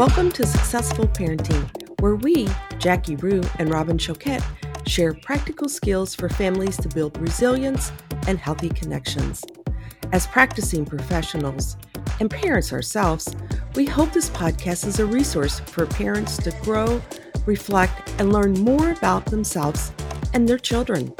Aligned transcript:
Welcome 0.00 0.32
to 0.32 0.46
Successful 0.46 1.08
Parenting, 1.08 2.00
where 2.00 2.14
we, 2.14 2.48
Jackie 2.78 3.16
Rue 3.16 3.42
and 3.58 3.68
Robin 3.68 3.98
Choquette, 3.98 4.42
share 4.88 5.12
practical 5.12 5.68
skills 5.68 6.14
for 6.14 6.30
families 6.30 6.78
to 6.78 6.88
build 6.88 7.18
resilience 7.18 7.92
and 8.26 8.38
healthy 8.38 8.70
connections. 8.70 9.44
As 10.12 10.26
practicing 10.26 10.86
professionals 10.86 11.76
and 12.18 12.30
parents 12.30 12.72
ourselves, 12.72 13.36
we 13.74 13.84
hope 13.84 14.10
this 14.14 14.30
podcast 14.30 14.86
is 14.86 15.00
a 15.00 15.04
resource 15.04 15.60
for 15.60 15.84
parents 15.84 16.38
to 16.38 16.50
grow, 16.62 17.02
reflect, 17.44 18.14
and 18.18 18.32
learn 18.32 18.54
more 18.54 18.92
about 18.92 19.26
themselves 19.26 19.92
and 20.32 20.48
their 20.48 20.56
children. 20.56 21.12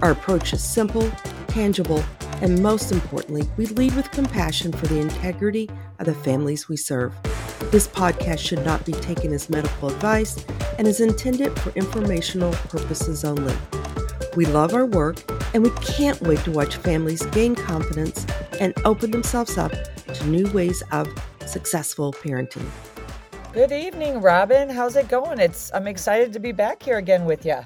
Our 0.00 0.12
approach 0.12 0.52
is 0.52 0.62
simple, 0.62 1.10
tangible, 1.48 2.04
and 2.40 2.62
most 2.62 2.92
importantly, 2.92 3.50
we 3.56 3.66
lead 3.66 3.96
with 3.96 4.12
compassion 4.12 4.70
for 4.70 4.86
the 4.86 5.00
integrity 5.00 5.68
of 5.98 6.06
the 6.06 6.14
families 6.14 6.68
we 6.68 6.76
serve. 6.76 7.12
This 7.70 7.86
podcast 7.86 8.38
should 8.38 8.64
not 8.64 8.86
be 8.86 8.92
taken 8.92 9.32
as 9.32 9.50
medical 9.50 9.90
advice 9.90 10.42
and 10.78 10.88
is 10.88 11.00
intended 11.00 11.58
for 11.60 11.70
informational 11.70 12.52
purposes 12.52 13.24
only. 13.24 13.54
We 14.36 14.46
love 14.46 14.72
our 14.72 14.86
work 14.86 15.22
and 15.52 15.62
we 15.62 15.70
can't 15.82 16.20
wait 16.22 16.38
to 16.40 16.50
watch 16.50 16.76
families 16.76 17.26
gain 17.26 17.54
confidence 17.54 18.24
and 18.60 18.72
open 18.84 19.10
themselves 19.10 19.58
up 19.58 19.72
to 19.72 20.26
new 20.26 20.50
ways 20.52 20.82
of 20.92 21.08
successful 21.46 22.12
parenting. 22.12 22.66
Good 23.52 23.72
evening, 23.72 24.20
Robin. 24.20 24.70
How's 24.70 24.96
it 24.96 25.08
going? 25.08 25.40
It's 25.40 25.70
I'm 25.74 25.88
excited 25.88 26.32
to 26.32 26.38
be 26.38 26.52
back 26.52 26.82
here 26.82 26.98
again 26.98 27.24
with 27.24 27.44
you. 27.44 27.60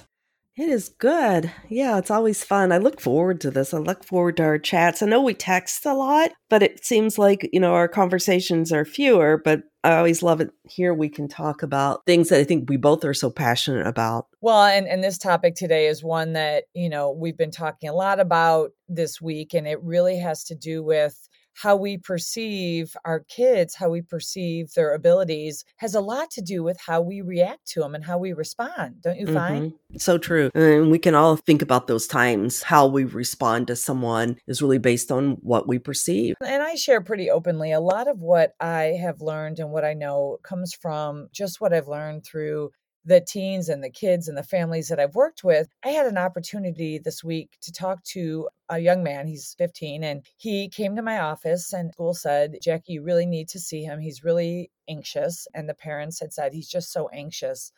It 0.56 0.68
is 0.68 0.90
good. 0.90 1.50
Yeah, 1.68 1.96
it's 1.98 2.10
always 2.10 2.44
fun. 2.44 2.72
I 2.72 2.78
look 2.78 3.00
forward 3.00 3.40
to 3.42 3.50
this. 3.50 3.72
I 3.72 3.78
look 3.78 4.04
forward 4.04 4.36
to 4.36 4.42
our 4.42 4.58
chats. 4.58 5.02
I 5.02 5.06
know 5.06 5.22
we 5.22 5.34
text 5.34 5.86
a 5.86 5.94
lot, 5.94 6.32
but 6.50 6.62
it 6.62 6.84
seems 6.84 7.18
like, 7.18 7.48
you 7.52 7.60
know, 7.60 7.72
our 7.74 7.88
conversations 7.88 8.70
are 8.70 8.84
fewer, 8.84 9.40
but 9.42 9.62
I 9.84 9.96
always 9.96 10.22
love 10.22 10.40
it 10.40 10.50
here 10.64 10.94
we 10.94 11.08
can 11.08 11.26
talk 11.26 11.62
about 11.62 12.06
things 12.06 12.28
that 12.28 12.38
I 12.38 12.44
think 12.44 12.70
we 12.70 12.76
both 12.76 13.04
are 13.04 13.14
so 13.14 13.30
passionate 13.30 13.86
about. 13.86 14.26
Well, 14.40 14.64
and, 14.64 14.86
and 14.86 15.02
this 15.02 15.18
topic 15.18 15.56
today 15.56 15.88
is 15.88 16.04
one 16.04 16.34
that, 16.34 16.64
you 16.72 16.88
know, 16.88 17.10
we've 17.10 17.36
been 17.36 17.50
talking 17.50 17.88
a 17.88 17.94
lot 17.94 18.20
about 18.20 18.70
this 18.88 19.20
week, 19.20 19.54
and 19.54 19.66
it 19.66 19.82
really 19.82 20.18
has 20.18 20.44
to 20.44 20.54
do 20.54 20.84
with 20.84 21.28
how 21.54 21.76
we 21.76 21.98
perceive 21.98 22.96
our 23.04 23.20
kids, 23.20 23.74
how 23.74 23.90
we 23.90 24.02
perceive 24.02 24.72
their 24.74 24.94
abilities, 24.94 25.64
has 25.76 25.94
a 25.94 26.00
lot 26.00 26.30
to 26.32 26.40
do 26.40 26.62
with 26.62 26.78
how 26.80 27.00
we 27.00 27.20
react 27.20 27.66
to 27.68 27.80
them 27.80 27.94
and 27.94 28.04
how 28.04 28.18
we 28.18 28.32
respond. 28.32 29.02
Don't 29.02 29.18
you 29.18 29.32
find? 29.32 29.72
Mm-hmm. 29.72 29.98
So 29.98 30.18
true. 30.18 30.50
And 30.54 30.90
we 30.90 30.98
can 30.98 31.14
all 31.14 31.36
think 31.36 31.62
about 31.62 31.86
those 31.86 32.06
times. 32.06 32.62
How 32.62 32.86
we 32.86 33.04
respond 33.04 33.66
to 33.68 33.76
someone 33.76 34.36
is 34.46 34.62
really 34.62 34.78
based 34.78 35.12
on 35.12 35.32
what 35.42 35.68
we 35.68 35.78
perceive. 35.78 36.36
And 36.44 36.62
I 36.62 36.74
share 36.74 37.00
pretty 37.00 37.30
openly 37.30 37.72
a 37.72 37.80
lot 37.80 38.08
of 38.08 38.20
what 38.20 38.54
I 38.60 38.96
have 39.00 39.20
learned 39.20 39.58
and 39.58 39.70
what 39.70 39.84
I 39.84 39.94
know 39.94 40.38
comes 40.42 40.74
from 40.74 41.28
just 41.32 41.60
what 41.60 41.72
I've 41.72 41.88
learned 41.88 42.24
through 42.24 42.70
the 43.04 43.20
teens 43.20 43.68
and 43.68 43.82
the 43.82 43.90
kids 43.90 44.28
and 44.28 44.36
the 44.38 44.42
families 44.42 44.88
that 44.88 45.00
I've 45.00 45.14
worked 45.14 45.42
with, 45.42 45.68
I 45.84 45.88
had 45.88 46.06
an 46.06 46.18
opportunity 46.18 46.98
this 46.98 47.24
week 47.24 47.58
to 47.62 47.72
talk 47.72 48.02
to 48.04 48.48
a 48.68 48.78
young 48.78 49.02
man. 49.02 49.26
He's 49.26 49.54
15 49.58 50.04
and 50.04 50.24
he 50.36 50.68
came 50.68 50.96
to 50.96 51.02
my 51.02 51.18
office 51.18 51.72
and 51.72 51.92
school 51.92 52.14
said, 52.14 52.58
Jackie, 52.62 52.94
you 52.94 53.02
really 53.02 53.26
need 53.26 53.48
to 53.48 53.60
see 53.60 53.82
him. 53.82 54.00
He's 54.00 54.24
really 54.24 54.70
anxious. 54.88 55.46
And 55.54 55.68
the 55.68 55.74
parents 55.74 56.20
had 56.20 56.32
said, 56.32 56.52
he's 56.52 56.68
just 56.68 56.92
so 56.92 57.08
anxious. 57.08 57.72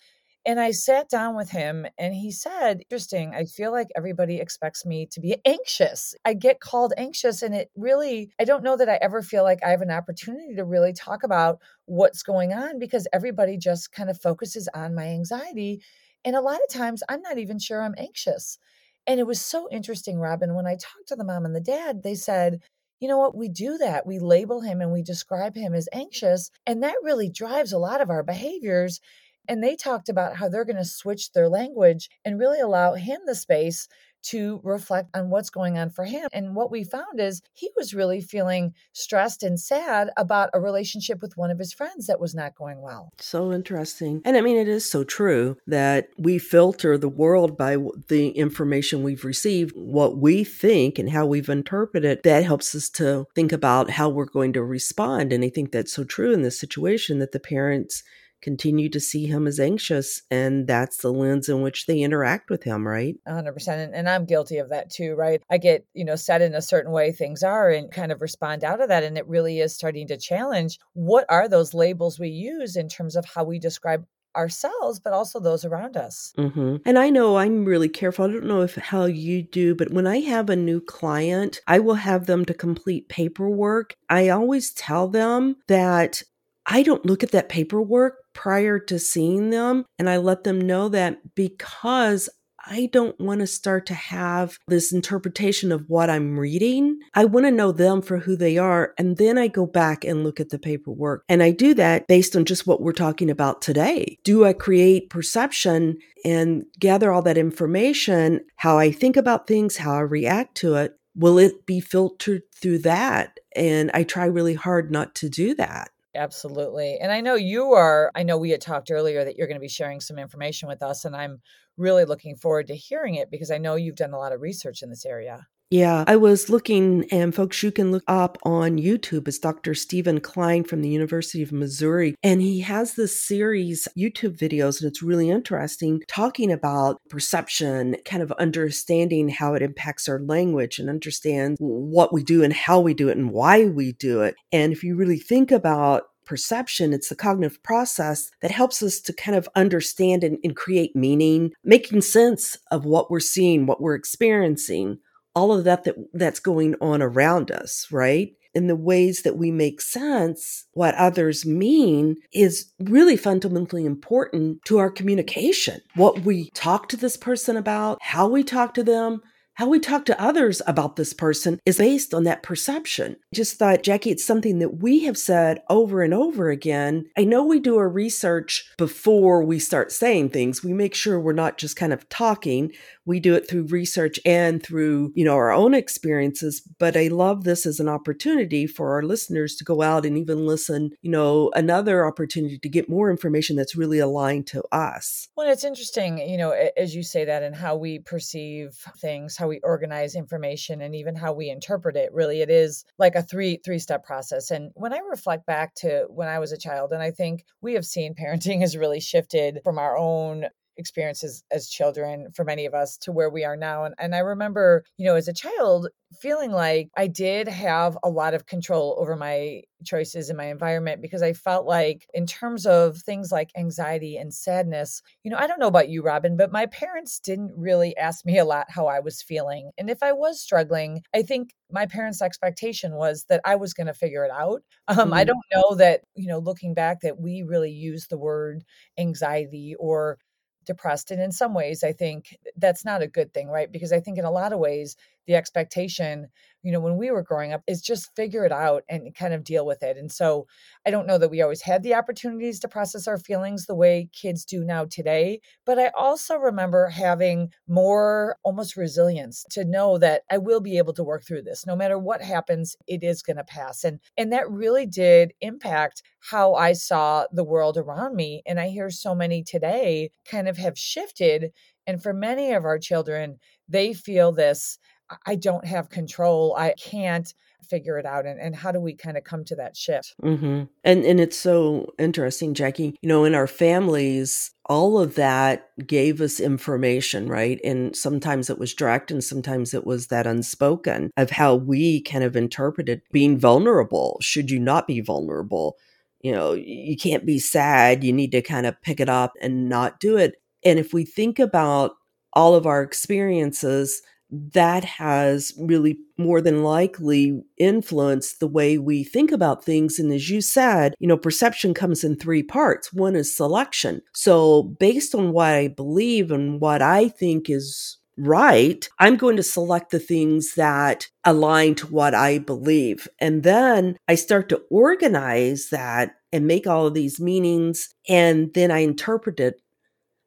And 0.46 0.60
I 0.60 0.72
sat 0.72 1.08
down 1.08 1.36
with 1.36 1.50
him 1.50 1.86
and 1.96 2.14
he 2.14 2.30
said, 2.30 2.80
Interesting, 2.82 3.34
I 3.34 3.44
feel 3.44 3.72
like 3.72 3.88
everybody 3.96 4.40
expects 4.40 4.84
me 4.84 5.06
to 5.12 5.20
be 5.20 5.36
anxious. 5.46 6.14
I 6.24 6.34
get 6.34 6.60
called 6.60 6.92
anxious, 6.98 7.42
and 7.42 7.54
it 7.54 7.70
really, 7.76 8.30
I 8.38 8.44
don't 8.44 8.62
know 8.62 8.76
that 8.76 8.88
I 8.88 8.98
ever 9.00 9.22
feel 9.22 9.42
like 9.42 9.60
I 9.64 9.70
have 9.70 9.80
an 9.80 9.90
opportunity 9.90 10.54
to 10.56 10.64
really 10.64 10.92
talk 10.92 11.22
about 11.22 11.60
what's 11.86 12.22
going 12.22 12.52
on 12.52 12.78
because 12.78 13.08
everybody 13.12 13.56
just 13.56 13.92
kind 13.92 14.10
of 14.10 14.20
focuses 14.20 14.68
on 14.74 14.94
my 14.94 15.06
anxiety. 15.06 15.82
And 16.24 16.36
a 16.36 16.40
lot 16.40 16.60
of 16.66 16.74
times 16.74 17.02
I'm 17.08 17.22
not 17.22 17.38
even 17.38 17.58
sure 17.58 17.82
I'm 17.82 17.94
anxious. 17.96 18.58
And 19.06 19.20
it 19.20 19.26
was 19.26 19.40
so 19.40 19.68
interesting, 19.70 20.18
Robin, 20.18 20.54
when 20.54 20.66
I 20.66 20.72
talked 20.72 21.08
to 21.08 21.16
the 21.16 21.24
mom 21.24 21.44
and 21.44 21.54
the 21.54 21.60
dad, 21.60 22.02
they 22.02 22.14
said, 22.14 22.60
you 23.00 23.08
know 23.08 23.18
what? 23.18 23.36
We 23.36 23.48
do 23.48 23.76
that. 23.78 24.06
We 24.06 24.18
label 24.18 24.60
him 24.62 24.80
and 24.80 24.92
we 24.92 25.02
describe 25.02 25.54
him 25.54 25.74
as 25.74 25.88
anxious. 25.92 26.50
And 26.66 26.82
that 26.82 26.94
really 27.02 27.28
drives 27.28 27.72
a 27.72 27.78
lot 27.78 28.00
of 28.00 28.08
our 28.08 28.22
behaviors. 28.22 29.00
And 29.48 29.62
they 29.62 29.76
talked 29.76 30.08
about 30.08 30.36
how 30.36 30.48
they're 30.48 30.64
going 30.64 30.76
to 30.76 30.84
switch 30.84 31.32
their 31.32 31.48
language 31.48 32.10
and 32.24 32.38
really 32.38 32.60
allow 32.60 32.94
him 32.94 33.20
the 33.26 33.34
space 33.34 33.88
to 34.24 34.60
reflect 34.64 35.10
on 35.14 35.30
what's 35.30 35.50
going 35.50 35.78
on 35.78 35.90
for 35.90 36.04
him. 36.04 36.28
And 36.32 36.56
what 36.56 36.70
we 36.70 36.82
found 36.82 37.20
is 37.20 37.42
he 37.52 37.70
was 37.76 37.94
really 37.94 38.20
feeling 38.20 38.74
stressed 38.92 39.42
and 39.42 39.60
sad 39.60 40.10
about 40.16 40.50
a 40.54 40.60
relationship 40.60 41.20
with 41.20 41.36
one 41.36 41.50
of 41.50 41.58
his 41.58 41.72
friends 41.72 42.06
that 42.06 42.20
was 42.20 42.34
not 42.34 42.54
going 42.54 42.80
well. 42.80 43.12
So 43.18 43.52
interesting. 43.52 44.22
And 44.24 44.36
I 44.36 44.40
mean, 44.40 44.56
it 44.56 44.68
is 44.68 44.90
so 44.90 45.04
true 45.04 45.58
that 45.66 46.08
we 46.16 46.38
filter 46.38 46.96
the 46.96 47.08
world 47.08 47.56
by 47.56 47.76
the 48.08 48.30
information 48.30 49.02
we've 49.02 49.24
received, 49.24 49.72
what 49.76 50.16
we 50.16 50.42
think 50.42 50.98
and 50.98 51.10
how 51.10 51.26
we've 51.26 51.50
interpreted. 51.50 52.20
That 52.24 52.44
helps 52.44 52.74
us 52.74 52.88
to 52.90 53.26
think 53.34 53.52
about 53.52 53.90
how 53.90 54.08
we're 54.08 54.24
going 54.24 54.54
to 54.54 54.64
respond. 54.64 55.32
And 55.32 55.44
I 55.44 55.50
think 55.50 55.70
that's 55.70 55.92
so 55.92 56.04
true 56.04 56.32
in 56.32 56.42
this 56.42 56.58
situation 56.58 57.18
that 57.18 57.32
the 57.32 57.40
parents 57.40 58.02
continue 58.44 58.90
to 58.90 59.00
see 59.00 59.26
him 59.26 59.46
as 59.46 59.58
anxious 59.58 60.20
and 60.30 60.68
that's 60.68 60.98
the 60.98 61.10
lens 61.10 61.48
in 61.48 61.62
which 61.62 61.86
they 61.86 62.00
interact 62.00 62.50
with 62.50 62.62
him 62.62 62.86
right? 62.86 63.16
100% 63.26 63.68
and, 63.68 63.94
and 63.94 64.08
i'm 64.08 64.26
guilty 64.26 64.58
of 64.58 64.68
that 64.68 64.90
too 64.90 65.14
right? 65.14 65.42
I 65.50 65.56
get 65.56 65.86
you 65.94 66.04
know 66.04 66.16
set 66.16 66.42
in 66.42 66.54
a 66.54 66.60
certain 66.60 66.92
way 66.92 67.10
things 67.10 67.42
are 67.42 67.70
and 67.70 67.90
kind 67.90 68.12
of 68.12 68.20
respond 68.20 68.62
out 68.62 68.82
of 68.82 68.88
that 68.88 69.02
and 69.02 69.16
it 69.16 69.26
really 69.26 69.60
is 69.60 69.74
starting 69.74 70.06
to 70.08 70.18
challenge 70.18 70.78
what 70.92 71.24
are 71.30 71.48
those 71.48 71.72
labels 71.72 72.20
we 72.20 72.28
use 72.28 72.76
in 72.76 72.88
terms 72.88 73.16
of 73.16 73.24
how 73.24 73.44
we 73.44 73.58
describe 73.58 74.04
ourselves 74.36 74.98
but 74.98 75.12
also 75.12 75.38
those 75.40 75.64
around 75.64 75.96
us. 75.96 76.32
Mm-hmm. 76.36 76.76
and 76.84 76.98
i 76.98 77.08
know 77.08 77.38
i'm 77.38 77.64
really 77.64 77.88
careful 77.88 78.24
i 78.24 78.28
don't 78.28 78.44
know 78.44 78.62
if 78.62 78.74
how 78.74 79.04
you 79.04 79.42
do 79.42 79.74
but 79.74 79.92
when 79.92 80.06
i 80.08 80.18
have 80.18 80.50
a 80.50 80.56
new 80.56 80.80
client 80.80 81.60
i 81.68 81.78
will 81.78 81.94
have 81.94 82.26
them 82.26 82.44
to 82.44 82.52
complete 82.52 83.08
paperwork. 83.08 83.94
I 84.10 84.28
always 84.28 84.72
tell 84.72 85.08
them 85.08 85.56
that 85.68 86.22
I 86.66 86.82
don't 86.82 87.04
look 87.06 87.22
at 87.22 87.32
that 87.32 87.48
paperwork 87.48 88.16
prior 88.32 88.78
to 88.78 88.98
seeing 88.98 89.50
them. 89.50 89.84
And 89.98 90.08
I 90.08 90.16
let 90.18 90.44
them 90.44 90.60
know 90.60 90.88
that 90.88 91.34
because 91.34 92.28
I 92.66 92.88
don't 92.92 93.18
want 93.20 93.40
to 93.40 93.46
start 93.46 93.86
to 93.86 93.94
have 93.94 94.58
this 94.68 94.92
interpretation 94.92 95.70
of 95.70 95.84
what 95.88 96.08
I'm 96.08 96.38
reading. 96.38 96.98
I 97.14 97.26
want 97.26 97.46
to 97.46 97.50
know 97.50 97.72
them 97.72 98.00
for 98.00 98.18
who 98.18 98.36
they 98.36 98.56
are. 98.56 98.94
And 98.98 99.16
then 99.18 99.36
I 99.36 99.48
go 99.48 99.66
back 99.66 100.04
and 100.04 100.24
look 100.24 100.40
at 100.40 100.48
the 100.48 100.58
paperwork. 100.58 101.24
And 101.28 101.42
I 101.42 101.50
do 101.50 101.74
that 101.74 102.06
based 102.06 102.34
on 102.34 102.44
just 102.44 102.66
what 102.66 102.80
we're 102.80 102.92
talking 102.92 103.28
about 103.28 103.60
today. 103.60 104.16
Do 104.24 104.44
I 104.44 104.54
create 104.54 105.10
perception 105.10 105.98
and 106.24 106.64
gather 106.78 107.12
all 107.12 107.22
that 107.22 107.36
information, 107.38 108.40
how 108.56 108.78
I 108.78 108.90
think 108.90 109.16
about 109.16 109.46
things, 109.46 109.76
how 109.76 109.94
I 109.94 110.00
react 110.00 110.54
to 110.58 110.76
it? 110.76 110.96
Will 111.14 111.38
it 111.38 111.66
be 111.66 111.80
filtered 111.80 112.42
through 112.60 112.78
that? 112.78 113.38
And 113.54 113.90
I 113.92 114.04
try 114.04 114.24
really 114.24 114.54
hard 114.54 114.90
not 114.90 115.14
to 115.16 115.28
do 115.28 115.54
that. 115.54 115.90
Absolutely. 116.16 116.98
And 116.98 117.10
I 117.12 117.20
know 117.20 117.34
you 117.34 117.72
are, 117.72 118.10
I 118.14 118.22
know 118.22 118.38
we 118.38 118.50
had 118.50 118.60
talked 118.60 118.90
earlier 118.90 119.24
that 119.24 119.36
you're 119.36 119.48
going 119.48 119.56
to 119.56 119.60
be 119.60 119.68
sharing 119.68 120.00
some 120.00 120.18
information 120.18 120.68
with 120.68 120.80
us, 120.82 121.04
and 121.04 121.16
I'm 121.16 121.40
really 121.76 122.04
looking 122.04 122.36
forward 122.36 122.68
to 122.68 122.76
hearing 122.76 123.16
it 123.16 123.30
because 123.30 123.50
I 123.50 123.58
know 123.58 123.74
you've 123.74 123.96
done 123.96 124.12
a 124.12 124.18
lot 124.18 124.32
of 124.32 124.40
research 124.40 124.82
in 124.82 124.90
this 124.90 125.04
area. 125.04 125.46
Yeah, 125.70 126.04
I 126.06 126.16
was 126.16 126.50
looking, 126.50 127.06
and 127.10 127.34
folks, 127.34 127.62
you 127.62 127.72
can 127.72 127.90
look 127.90 128.04
up 128.06 128.38
on 128.44 128.78
YouTube. 128.78 129.26
It's 129.26 129.38
Dr. 129.38 129.74
Stephen 129.74 130.20
Klein 130.20 130.62
from 130.62 130.82
the 130.82 130.88
University 130.88 131.42
of 131.42 131.52
Missouri. 131.52 132.14
And 132.22 132.40
he 132.40 132.60
has 132.60 132.94
this 132.94 133.20
series, 133.20 133.88
YouTube 133.98 134.36
videos, 134.36 134.80
and 134.80 134.88
it's 134.88 135.02
really 135.02 135.30
interesting, 135.30 136.02
talking 136.06 136.52
about 136.52 137.00
perception, 137.08 137.96
kind 138.04 138.22
of 138.22 138.30
understanding 138.32 139.30
how 139.30 139.54
it 139.54 139.62
impacts 139.62 140.08
our 140.08 140.20
language 140.20 140.78
and 140.78 140.88
understand 140.88 141.56
what 141.58 142.12
we 142.12 142.22
do 142.22 142.44
and 142.44 142.52
how 142.52 142.78
we 142.78 142.94
do 142.94 143.08
it 143.08 143.16
and 143.16 143.32
why 143.32 143.64
we 143.64 143.92
do 143.92 144.20
it. 144.20 144.36
And 144.52 144.72
if 144.72 144.84
you 144.84 144.94
really 144.94 145.18
think 145.18 145.50
about 145.50 146.04
perception, 146.24 146.92
it's 146.92 147.08
the 147.08 147.16
cognitive 147.16 147.62
process 147.62 148.30
that 148.42 148.50
helps 148.50 148.82
us 148.82 149.00
to 149.00 149.12
kind 149.12 149.36
of 149.36 149.48
understand 149.54 150.24
and, 150.24 150.38
and, 150.44 150.56
create 150.56 150.94
meaning, 150.96 151.52
making 151.64 152.00
sense 152.00 152.56
of 152.70 152.84
what 152.84 153.10
we're 153.10 153.20
seeing, 153.20 153.66
what 153.66 153.80
we're 153.80 153.94
experiencing, 153.94 154.98
all 155.34 155.52
of 155.52 155.64
that, 155.64 155.84
that 155.84 155.96
that's 156.12 156.40
going 156.40 156.74
on 156.80 157.02
around 157.02 157.50
us, 157.50 157.86
right? 157.90 158.32
In 158.54 158.68
the 158.68 158.76
ways 158.76 159.22
that 159.22 159.36
we 159.36 159.50
make 159.50 159.80
sense 159.80 160.66
what 160.74 160.94
others 160.94 161.44
mean 161.44 162.16
is 162.32 162.72
really 162.78 163.16
fundamentally 163.16 163.84
important 163.84 164.64
to 164.66 164.78
our 164.78 164.90
communication. 164.90 165.80
What 165.96 166.20
we 166.20 166.50
talk 166.50 166.88
to 166.90 166.96
this 166.96 167.16
person 167.16 167.56
about, 167.56 167.98
how 168.00 168.28
we 168.28 168.44
talk 168.44 168.74
to 168.74 168.84
them, 168.84 169.22
how 169.54 169.68
we 169.68 169.78
talk 169.78 170.04
to 170.04 170.20
others 170.20 170.60
about 170.66 170.96
this 170.96 171.12
person 171.12 171.60
is 171.64 171.78
based 171.78 172.12
on 172.12 172.24
that 172.24 172.42
perception. 172.42 173.16
Just 173.32 173.56
thought, 173.56 173.84
Jackie, 173.84 174.10
it's 174.10 174.24
something 174.24 174.58
that 174.58 174.82
we 174.82 175.04
have 175.04 175.16
said 175.16 175.62
over 175.70 176.02
and 176.02 176.12
over 176.12 176.50
again. 176.50 177.06
I 177.16 177.24
know 177.24 177.44
we 177.44 177.60
do 177.60 177.76
our 177.76 177.88
research 177.88 178.68
before 178.76 179.44
we 179.44 179.60
start 179.60 179.92
saying 179.92 180.30
things. 180.30 180.64
We 180.64 180.72
make 180.72 180.94
sure 180.94 181.20
we're 181.20 181.32
not 181.32 181.56
just 181.56 181.76
kind 181.76 181.92
of 181.92 182.08
talking. 182.08 182.72
We 183.06 183.20
do 183.20 183.34
it 183.34 183.48
through 183.48 183.66
research 183.66 184.18
and 184.24 184.62
through, 184.62 185.12
you 185.14 185.24
know, 185.24 185.34
our 185.34 185.52
own 185.52 185.74
experiences. 185.74 186.60
But 186.78 186.96
I 186.96 187.08
love 187.08 187.44
this 187.44 187.66
as 187.66 187.80
an 187.80 187.88
opportunity 187.88 188.66
for 188.66 188.92
our 188.92 189.02
listeners 189.02 189.56
to 189.56 189.64
go 189.64 189.82
out 189.82 190.06
and 190.06 190.16
even 190.16 190.46
listen, 190.46 190.90
you 191.02 191.10
know, 191.10 191.50
another 191.54 192.06
opportunity 192.06 192.58
to 192.58 192.68
get 192.68 192.88
more 192.88 193.10
information 193.10 193.56
that's 193.56 193.76
really 193.76 193.98
aligned 193.98 194.46
to 194.48 194.62
us. 194.72 195.28
Well, 195.36 195.50
it's 195.50 195.64
interesting, 195.64 196.18
you 196.18 196.36
know, 196.36 196.50
as 196.76 196.94
you 196.94 197.02
say 197.02 197.24
that 197.24 197.42
and 197.42 197.54
how 197.54 197.76
we 197.76 197.98
perceive 197.98 198.74
things, 198.98 199.36
how 199.36 199.48
we 199.48 199.60
organize 199.60 200.14
information 200.14 200.80
and 200.80 200.94
even 200.94 201.14
how 201.14 201.32
we 201.32 201.50
interpret 201.50 201.96
it. 201.96 202.12
Really, 202.12 202.40
it 202.40 202.50
is 202.50 202.84
like 202.98 203.14
a 203.14 203.22
three 203.22 203.60
three 203.64 203.78
step 203.78 204.04
process. 204.04 204.50
And 204.50 204.70
when 204.74 204.92
I 204.92 204.98
reflect 204.98 205.46
back 205.46 205.74
to 205.76 206.06
when 206.08 206.28
I 206.28 206.38
was 206.38 206.52
a 206.52 206.58
child, 206.58 206.92
and 206.92 207.02
I 207.02 207.10
think 207.10 207.44
we 207.60 207.74
have 207.74 207.84
seen 207.84 208.14
parenting 208.14 208.60
has 208.64 208.76
really 208.76 209.00
shifted 209.00 209.60
from 209.64 209.78
our 209.78 209.96
own 209.96 210.46
experiences 210.76 211.44
as 211.50 211.68
children 211.68 212.28
for 212.34 212.44
many 212.44 212.66
of 212.66 212.74
us 212.74 212.96
to 212.98 213.12
where 213.12 213.30
we 213.30 213.44
are 213.44 213.56
now. 213.56 213.84
And, 213.84 213.94
and 213.98 214.14
I 214.14 214.18
remember, 214.18 214.84
you 214.96 215.06
know, 215.06 215.16
as 215.16 215.28
a 215.28 215.32
child, 215.32 215.88
feeling 216.20 216.52
like 216.52 216.88
I 216.96 217.08
did 217.08 217.48
have 217.48 217.98
a 218.04 218.08
lot 218.08 218.34
of 218.34 218.46
control 218.46 218.96
over 218.98 219.16
my 219.16 219.62
choices 219.84 220.30
in 220.30 220.36
my 220.36 220.44
environment 220.44 221.02
because 221.02 221.22
I 221.22 221.32
felt 221.32 221.66
like, 221.66 222.06
in 222.14 222.26
terms 222.26 222.66
of 222.66 222.98
things 222.98 223.32
like 223.32 223.50
anxiety 223.56 224.16
and 224.16 224.32
sadness, 224.32 225.02
you 225.24 225.30
know, 225.30 225.36
I 225.36 225.46
don't 225.46 225.58
know 225.58 225.66
about 225.66 225.88
you, 225.88 226.02
Robin, 226.02 226.36
but 226.36 226.52
my 226.52 226.66
parents 226.66 227.18
didn't 227.18 227.52
really 227.56 227.96
ask 227.96 228.24
me 228.24 228.38
a 228.38 228.44
lot 228.44 228.66
how 228.70 228.86
I 228.86 229.00
was 229.00 229.22
feeling. 229.22 229.70
And 229.76 229.90
if 229.90 230.02
I 230.02 230.12
was 230.12 230.40
struggling, 230.40 231.02
I 231.14 231.22
think 231.22 231.50
my 231.70 231.86
parents' 231.86 232.22
expectation 232.22 232.94
was 232.94 233.24
that 233.28 233.40
I 233.44 233.56
was 233.56 233.74
going 233.74 233.88
to 233.88 233.94
figure 233.94 234.24
it 234.24 234.30
out. 234.30 234.62
Um, 234.86 234.96
mm-hmm. 234.96 235.14
I 235.14 235.24
don't 235.24 235.44
know 235.52 235.74
that, 235.76 236.02
you 236.14 236.28
know, 236.28 236.38
looking 236.38 236.74
back, 236.74 237.00
that 237.00 237.20
we 237.20 237.42
really 237.42 237.72
use 237.72 238.06
the 238.06 238.18
word 238.18 238.62
anxiety 238.98 239.74
or 239.78 240.18
depressed. 240.64 241.10
And 241.10 241.20
in 241.20 241.32
some 241.32 241.54
ways, 241.54 241.84
I 241.84 241.92
think 241.92 242.38
that's 242.56 242.84
not 242.84 243.02
a 243.02 243.06
good 243.08 243.32
thing, 243.32 243.48
right? 243.48 243.70
Because 243.70 243.92
I 243.92 244.00
think 244.00 244.18
in 244.18 244.24
a 244.24 244.30
lot 244.30 244.52
of 244.52 244.58
ways, 244.58 244.96
the 245.26 245.34
expectation 245.34 246.28
you 246.62 246.72
know 246.72 246.80
when 246.80 246.96
we 246.96 247.10
were 247.10 247.22
growing 247.22 247.52
up 247.52 247.62
is 247.66 247.82
just 247.82 248.14
figure 248.16 248.44
it 248.44 248.52
out 248.52 248.82
and 248.88 249.14
kind 249.14 249.34
of 249.34 249.44
deal 249.44 249.66
with 249.66 249.82
it. 249.82 249.96
And 249.96 250.10
so 250.10 250.46
i 250.86 250.90
don't 250.90 251.06
know 251.06 251.18
that 251.18 251.30
we 251.30 251.42
always 251.42 251.62
had 251.62 251.82
the 251.82 251.94
opportunities 251.94 252.58
to 252.60 252.68
process 252.68 253.06
our 253.06 253.18
feelings 253.18 253.66
the 253.66 253.74
way 253.74 254.08
kids 254.12 254.44
do 254.44 254.64
now 254.64 254.84
today 254.84 255.40
but 255.66 255.78
i 255.78 255.90
also 255.96 256.36
remember 256.36 256.88
having 256.88 257.50
more 257.68 258.36
almost 258.44 258.76
resilience 258.76 259.44
to 259.50 259.64
know 259.64 259.98
that 259.98 260.22
i 260.30 260.38
will 260.38 260.60
be 260.60 260.78
able 260.78 260.92
to 260.92 261.04
work 261.04 261.24
through 261.24 261.42
this 261.42 261.66
no 261.66 261.76
matter 261.76 261.98
what 261.98 262.22
happens 262.22 262.76
it 262.86 263.02
is 263.02 263.22
going 263.22 263.36
to 263.36 263.44
pass. 263.44 263.84
And 263.84 264.00
and 264.16 264.32
that 264.32 264.50
really 264.50 264.86
did 264.86 265.32
impact 265.40 266.02
how 266.20 266.54
i 266.54 266.72
saw 266.72 267.24
the 267.32 267.44
world 267.44 267.76
around 267.76 268.14
me 268.16 268.42
and 268.46 268.58
i 268.60 268.68
hear 268.68 268.90
so 268.90 269.14
many 269.14 269.42
today 269.42 270.10
kind 270.30 270.48
of 270.48 270.56
have 270.56 270.78
shifted. 270.78 271.52
And 271.86 272.02
for 272.02 272.14
many 272.14 272.52
of 272.52 272.64
our 272.64 272.78
children 272.78 273.38
they 273.68 273.92
feel 273.94 274.32
this 274.32 274.78
I 275.26 275.34
don't 275.34 275.66
have 275.66 275.90
control. 275.90 276.54
I 276.56 276.74
can't 276.78 277.32
figure 277.64 277.98
it 277.98 278.06
out. 278.06 278.26
And, 278.26 278.40
and 278.40 278.54
how 278.54 278.72
do 278.72 278.80
we 278.80 278.94
kind 278.94 279.16
of 279.16 279.24
come 279.24 279.44
to 279.46 279.56
that 279.56 279.76
shift? 279.76 280.14
Mm-hmm. 280.22 280.64
And, 280.84 281.04
and 281.04 281.20
it's 281.20 281.36
so 281.36 281.92
interesting, 281.98 282.54
Jackie. 282.54 282.96
You 283.00 283.08
know, 283.08 283.24
in 283.24 283.34
our 283.34 283.46
families, 283.46 284.52
all 284.66 284.98
of 284.98 285.14
that 285.14 285.70
gave 285.86 286.20
us 286.20 286.40
information, 286.40 287.28
right? 287.28 287.60
And 287.64 287.94
sometimes 287.96 288.50
it 288.50 288.58
was 288.58 288.74
direct 288.74 289.10
and 289.10 289.22
sometimes 289.22 289.74
it 289.74 289.86
was 289.86 290.08
that 290.08 290.26
unspoken 290.26 291.10
of 291.16 291.30
how 291.30 291.54
we 291.54 292.02
kind 292.02 292.24
of 292.24 292.36
interpreted 292.36 293.02
being 293.12 293.38
vulnerable. 293.38 294.18
Should 294.20 294.50
you 294.50 294.58
not 294.58 294.86
be 294.86 295.00
vulnerable? 295.00 295.76
You 296.20 296.32
know, 296.32 296.52
you 296.52 296.96
can't 296.96 297.26
be 297.26 297.38
sad. 297.38 298.02
You 298.02 298.12
need 298.12 298.32
to 298.32 298.42
kind 298.42 298.66
of 298.66 298.80
pick 298.80 299.00
it 299.00 299.08
up 299.08 299.34
and 299.42 299.68
not 299.68 300.00
do 300.00 300.16
it. 300.16 300.36
And 300.64 300.78
if 300.78 300.94
we 300.94 301.04
think 301.04 301.38
about 301.38 301.92
all 302.32 302.54
of 302.54 302.66
our 302.66 302.82
experiences, 302.82 304.02
that 304.52 304.84
has 304.84 305.52
really 305.58 305.98
more 306.16 306.40
than 306.40 306.62
likely 306.62 307.42
influenced 307.58 308.40
the 308.40 308.46
way 308.46 308.78
we 308.78 309.04
think 309.04 309.32
about 309.32 309.64
things. 309.64 309.98
And 309.98 310.12
as 310.12 310.30
you 310.30 310.40
said, 310.40 310.94
you 310.98 311.08
know, 311.08 311.16
perception 311.16 311.74
comes 311.74 312.04
in 312.04 312.16
three 312.16 312.42
parts. 312.42 312.92
One 312.92 313.16
is 313.16 313.36
selection. 313.36 314.02
So, 314.12 314.62
based 314.62 315.14
on 315.14 315.32
what 315.32 315.54
I 315.54 315.68
believe 315.68 316.30
and 316.30 316.60
what 316.60 316.82
I 316.82 317.08
think 317.08 317.50
is 317.50 317.98
right, 318.16 318.88
I'm 318.98 319.16
going 319.16 319.36
to 319.36 319.42
select 319.42 319.90
the 319.90 319.98
things 319.98 320.54
that 320.54 321.08
align 321.24 321.74
to 321.76 321.86
what 321.86 322.14
I 322.14 322.38
believe. 322.38 323.08
And 323.18 323.42
then 323.42 323.96
I 324.08 324.14
start 324.14 324.48
to 324.50 324.62
organize 324.70 325.70
that 325.70 326.14
and 326.32 326.46
make 326.46 326.66
all 326.66 326.86
of 326.86 326.94
these 326.94 327.20
meanings. 327.20 327.94
And 328.08 328.52
then 328.54 328.70
I 328.70 328.80
interpret 328.80 329.40
it 329.40 329.60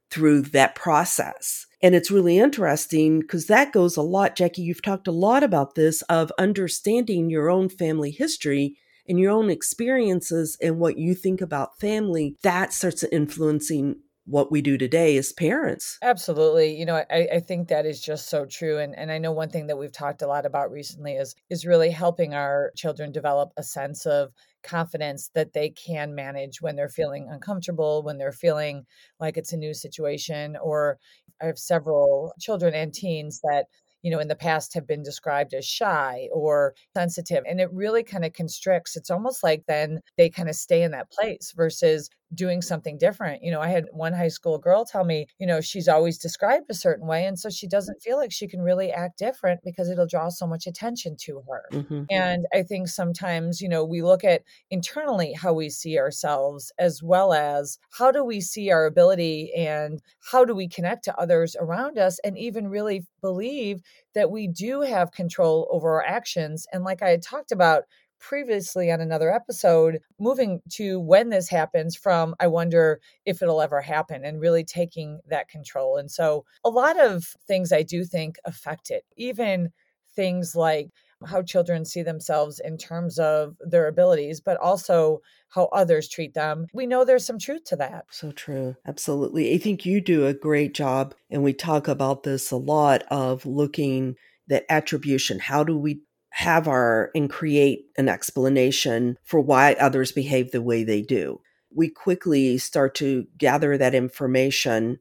through 0.09 0.42
that 0.42 0.75
process. 0.75 1.67
And 1.82 1.94
it's 1.94 2.12
really 2.12 2.40
interesting 2.40 3.20
because 3.20 3.48
that 3.48 3.72
goes 3.72 3.98
a 3.98 4.02
lot, 4.02 4.36
Jackie. 4.36 4.64
You've 4.64 4.82
talked 4.82 5.08
a 5.08 5.12
lot 5.12 5.44
about 5.44 5.76
this 5.76 6.02
of 6.04 6.32
understanding 6.40 7.30
your 7.30 7.50
own 7.50 7.70
family 7.70 8.12
history 8.12 8.78
and 9.08 9.20
your 9.20 9.32
own 9.32 9.50
experiences 9.50 10.58
and 10.62 10.80
what 10.80 10.98
you 10.98 11.14
think 11.16 11.40
about 11.40 11.80
family. 11.80 12.36
That 12.42 12.74
starts 12.74 13.04
influencing 13.04 13.98
what 14.28 14.52
we 14.52 14.62
do 14.62 14.78
today 14.78 15.16
as 15.18 15.32
parents. 15.32 15.98
Absolutely. 16.02 16.78
You 16.78 16.86
know, 16.86 16.96
I, 17.10 17.28
I 17.36 17.40
think 17.40 17.70
that 17.70 17.86
is 17.86 18.02
just 18.02 18.30
so 18.30 18.46
true. 18.46 18.78
And 18.78 18.94
and 18.98 19.10
I 19.10 19.18
know 19.18 19.32
one 19.32 19.50
thing 19.50 19.68
that 19.68 19.78
we've 19.78 19.92
talked 19.92 20.22
a 20.22 20.28
lot 20.28 20.46
about 20.46 20.70
recently 20.70 21.14
is 21.14 21.34
is 21.50 21.66
really 21.66 21.90
helping 21.90 22.34
our 22.34 22.72
children 22.76 23.12
develop 23.12 23.54
a 23.56 23.64
sense 23.64 24.06
of 24.06 24.34
confidence 24.64 25.30
that 25.34 25.54
they 25.54 25.70
can 25.70 26.14
manage 26.14 26.62
when 26.62 26.76
they're 26.76 26.90
feeling 26.90 27.30
uncomfortable, 27.30 28.04
when 28.04 28.18
they're 28.18 28.34
feeling 28.34 28.86
like 29.20 29.38
it's 29.38 29.54
a 29.54 29.58
new 29.58 29.74
situation. 29.74 30.58
Or 30.62 31.00
I 31.42 31.45
have 31.45 31.60
several 31.60 32.34
children 32.39 32.74
and 32.74 32.94
teens 32.94 33.42
that 33.44 33.66
you 34.04 34.12
know, 34.12 34.19
in 34.19 34.28
the 34.28 34.36
past 34.36 34.74
have 34.74 34.88
been 34.88 35.04
described 35.04 35.54
as 35.54 35.66
shy 35.66 36.30
or 36.31 36.75
sensitive. 36.95 37.44
And 37.48 37.60
it 37.60 37.69
really 37.74 38.04
kind 38.04 38.24
of 38.24 38.34
constricts. 38.34 38.95
It's 38.95 39.10
almost 39.10 39.44
like 39.44 39.63
then 39.68 40.00
they 40.18 40.30
kind 40.30 40.50
of 40.50 40.56
stay 40.56 40.84
in 40.84 40.92
that 40.92 41.12
place 41.12 41.54
versus 41.56 42.10
doing 42.34 42.62
something 42.62 42.98
different. 42.98 43.44
You 43.44 43.52
know, 43.52 43.62
I 43.62 43.70
had 43.70 43.86
one 43.92 44.14
high 44.14 44.28
school 44.28 44.58
girl 44.58 44.86
tell 44.86 45.04
me, 45.04 45.28
you 45.40 45.48
know, 45.48 45.62
she's 45.62 45.88
always 45.88 46.18
described 46.18 46.66
a 46.70 46.74
certain 46.74 47.08
way. 47.08 47.26
And 47.26 47.40
so 47.40 47.50
she 47.50 47.68
doesn't 47.68 48.02
feel 48.02 48.18
like 48.18 48.32
she 48.32 48.48
can 48.48 48.62
really 48.62 48.92
act 48.92 49.18
different 49.18 49.62
because 49.64 49.90
it'll 49.90 50.08
draw 50.08 50.30
so 50.30 50.46
much 50.46 50.68
attention 50.68 51.16
to 51.22 51.42
her. 51.50 51.64
Mm-hmm. 51.72 52.04
And 52.10 52.46
I 52.54 52.64
think 52.64 52.90
sometimes, 52.90 53.62
you 53.62 53.70
know, 53.70 53.86
we 53.86 54.02
look 54.02 54.24
at 54.24 54.44
internally 54.70 55.34
how 55.34 55.54
we 55.54 55.70
see 55.70 55.98
ourselves 55.98 56.72
as 56.78 57.02
well 57.02 57.34
as 57.34 57.80
how 57.92 58.12
do 58.12 58.24
we 58.24 58.42
see 58.42 58.72
our 58.72 58.86
ability 58.86 59.54
and 59.56 60.02
how 60.32 60.44
do 60.44 60.54
we 60.54 60.68
connect 60.68 61.06
to 61.06 61.16
others 61.18 61.56
around 61.60 61.98
us 61.98 62.19
and 62.24 62.38
even 62.38 62.68
really 62.68 63.06
believe 63.22 63.81
that 64.16 64.31
we 64.31 64.48
do 64.48 64.81
have 64.81 65.12
control 65.12 65.68
over 65.72 65.96
our 65.96 66.06
actions. 66.06 66.66
And 66.74 66.84
like 66.84 67.02
I 67.02 67.10
had 67.10 67.22
talked 67.22 67.52
about, 67.52 67.84
previously 68.19 68.92
on 68.92 69.02
another 69.02 69.33
episode, 69.33 70.00
moving 70.19 70.62
to 70.74 71.00
when 71.00 71.30
this 71.30 71.50
happens 71.50 71.95
from 71.95 72.36
I 72.40 72.47
wonder 72.47 73.00
if 73.26 73.42
it'll 73.42 73.62
ever 73.62 73.81
happen 73.81 74.24
and 74.24 74.42
really 74.42 74.64
taking 74.64 75.19
that 75.28 75.50
control. 75.50 75.97
And 75.97 76.09
so 76.09 76.45
a 76.64 76.69
lot 76.69 77.00
of 77.00 77.36
things 77.47 77.71
I 77.71 77.83
do 77.83 78.04
think 78.04 78.38
affect 78.45 78.90
it, 78.90 79.04
even 79.16 79.69
things 80.16 80.56
like 80.56 80.90
how 81.26 81.42
children 81.42 81.83
see 81.83 82.04
themselves 82.04 82.59
in 82.59 82.78
terms 82.78 83.18
of 83.18 83.56
their 83.59 83.88
abilities, 83.88 84.40
but 84.40 84.57
also 84.57 85.19
how 85.50 85.66
others 85.74 86.07
treat 86.07 86.33
them. 86.33 86.68
We 86.74 86.86
know 86.86 87.06
there's 87.06 87.26
some 87.26 87.40
truth 87.40 87.64
to 87.66 87.76
that. 87.78 88.06
So 88.12 88.31
true. 88.31 88.76
Absolutely. 88.86 89.54
I 89.54 89.57
think 89.57 89.86
you 89.86 90.00
do 90.00 90.28
a 90.28 90.33
great 90.33 90.74
job, 90.74 91.16
and 91.31 91.44
we 91.44 91.54
talk 91.54 91.88
about 91.88 92.24
this 92.24 92.52
a 92.52 92.57
lot 92.57 93.04
of 93.09 93.45
looking 93.45 94.16
that 94.47 94.66
attribution. 94.69 95.40
How 95.40 95.64
do 95.64 95.78
we 95.78 96.02
have 96.38 96.68
our 96.68 97.10
and 97.16 97.32
create 97.32 97.86
an 97.98 98.08
explanation 98.08 99.18
for 99.24 99.40
why 99.40 99.74
others 99.80 100.12
behave 100.12 100.52
the 100.52 100.62
way 100.62 100.84
they 100.84 101.02
do. 101.02 101.42
We 101.76 101.90
quickly 101.90 102.60
start 102.60 102.94
to 102.96 103.26
gather 103.40 103.76
that 103.76 103.96
information 103.96 105.00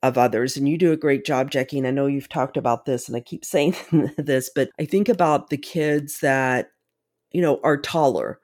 of 0.00 0.16
others. 0.16 0.56
And 0.56 0.68
you 0.68 0.78
do 0.78 0.92
a 0.92 0.96
great 0.96 1.26
job, 1.26 1.50
Jackie. 1.50 1.78
And 1.78 1.88
I 1.88 1.90
know 1.90 2.06
you've 2.06 2.28
talked 2.28 2.56
about 2.56 2.84
this, 2.84 3.08
and 3.08 3.16
I 3.16 3.20
keep 3.20 3.44
saying 3.44 3.74
this, 4.16 4.48
but 4.54 4.70
I 4.78 4.84
think 4.84 5.08
about 5.08 5.50
the 5.50 5.56
kids 5.56 6.20
that, 6.20 6.68
you 7.32 7.42
know, 7.42 7.58
are 7.64 7.76
taller 7.76 8.38